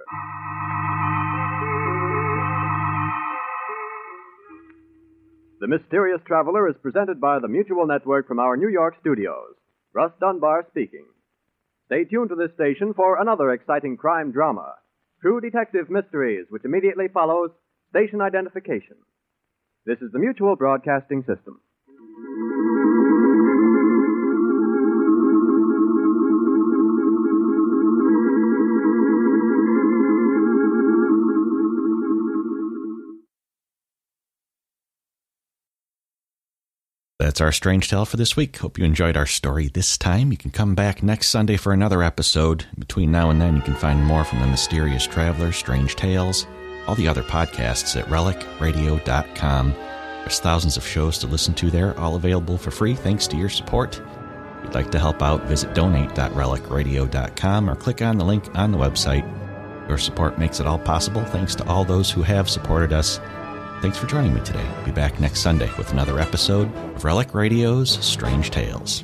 The 5.62 5.68
Mysterious 5.68 6.22
Traveler 6.26 6.68
is 6.68 6.76
presented 6.82 7.22
by 7.22 7.38
the 7.38 7.48
Mutual 7.48 7.86
Network 7.86 8.28
from 8.28 8.40
our 8.40 8.58
New 8.58 8.70
York 8.70 8.96
studios. 9.00 9.54
Russ 9.94 10.12
Dunbar 10.20 10.66
speaking. 10.72 11.06
Stay 11.86 12.06
tuned 12.06 12.30
to 12.30 12.36
this 12.36 12.56
station 12.56 12.92
for 12.96 13.22
another 13.22 13.52
exciting 13.52 13.98
crime 13.98 14.32
drama. 14.32 14.74
True 15.22 15.40
Detective 15.40 15.92
Mysteries, 15.92 16.48
which 16.50 16.66
immediately 16.66 17.06
follows 17.14 17.52
station 17.92 18.20
identification. 18.20 18.98
This 19.86 20.00
is 20.02 20.14
the 20.14 20.20
Mutual 20.20 20.56
Broadcasting 20.56 21.24
System. 21.24 21.60
That's 37.20 37.42
our 37.42 37.52
strange 37.52 37.90
tale 37.90 38.06
for 38.06 38.16
this 38.16 38.38
week. 38.38 38.58
Hope 38.58 38.78
you 38.78 38.86
enjoyed 38.86 39.18
our 39.18 39.26
story 39.26 39.68
this 39.68 39.98
time. 39.98 40.32
You 40.32 40.38
can 40.38 40.52
come 40.52 40.76
back 40.76 41.04
next 41.04 41.28
Sunday 41.28 41.58
for 41.58 41.74
another 41.74 42.04
episode. 42.04 42.66
Between 42.80 43.12
now 43.12 43.32
and 43.32 43.42
then, 43.42 43.58
you 43.58 43.62
can 43.62 43.76
find 43.76 44.02
more 44.02 44.24
from 44.24 44.40
The 44.40 44.48
Mysterious 44.48 45.06
Traveler, 45.06 45.52
Strange 45.52 45.96
Tales, 45.96 46.46
all 46.88 46.96
the 46.96 47.08
other 47.08 47.24
podcasts 47.24 48.00
at 48.00 48.08
relicradio.com. 48.08 49.72
There's 49.72 50.40
thousands 50.40 50.78
of 50.78 50.86
shows 50.86 51.18
to 51.20 51.28
listen 51.28 51.54
to 51.56 51.70
there, 51.70 52.00
all 52.00 52.16
available 52.16 52.58
for 52.58 52.72
free 52.72 52.96
thanks 52.96 53.28
to 53.28 53.38
your 53.38 53.50
support. 53.50 54.02
If 54.60 54.66
you'd 54.66 54.74
like 54.74 54.92
to 54.92 55.00
help 55.00 55.22
out, 55.22 55.44
visit 55.44 55.74
donate.relicradio.com 55.74 57.70
or 57.70 57.76
click 57.76 58.02
on 58.02 58.18
the 58.18 58.26
link 58.26 58.50
on 58.56 58.72
the 58.72 58.78
website. 58.78 59.28
Your 59.90 59.98
support 59.98 60.40
makes 60.40 60.60
it 60.62 60.66
all 60.66 60.80
possible. 60.80 61.26
Thanks 61.26 61.56
to 61.56 61.68
all 61.68 61.84
those 61.84 62.10
who 62.10 62.22
have 62.22 62.50
supported 62.50 62.94
us. 62.94 63.20
Thanks 63.82 63.98
for 63.98 64.08
joining 64.08 64.34
me 64.34 64.40
today. 64.42 64.66
Be 64.86 64.92
back 64.92 65.20
next 65.20 65.42
Sunday 65.42 65.70
with 65.78 65.92
another 65.92 66.20
episode 66.20 66.74
of 66.96 67.04
Relic 67.04 67.34
Radio's 67.34 67.92
Strange 68.06 68.50
Tales. 68.50 69.04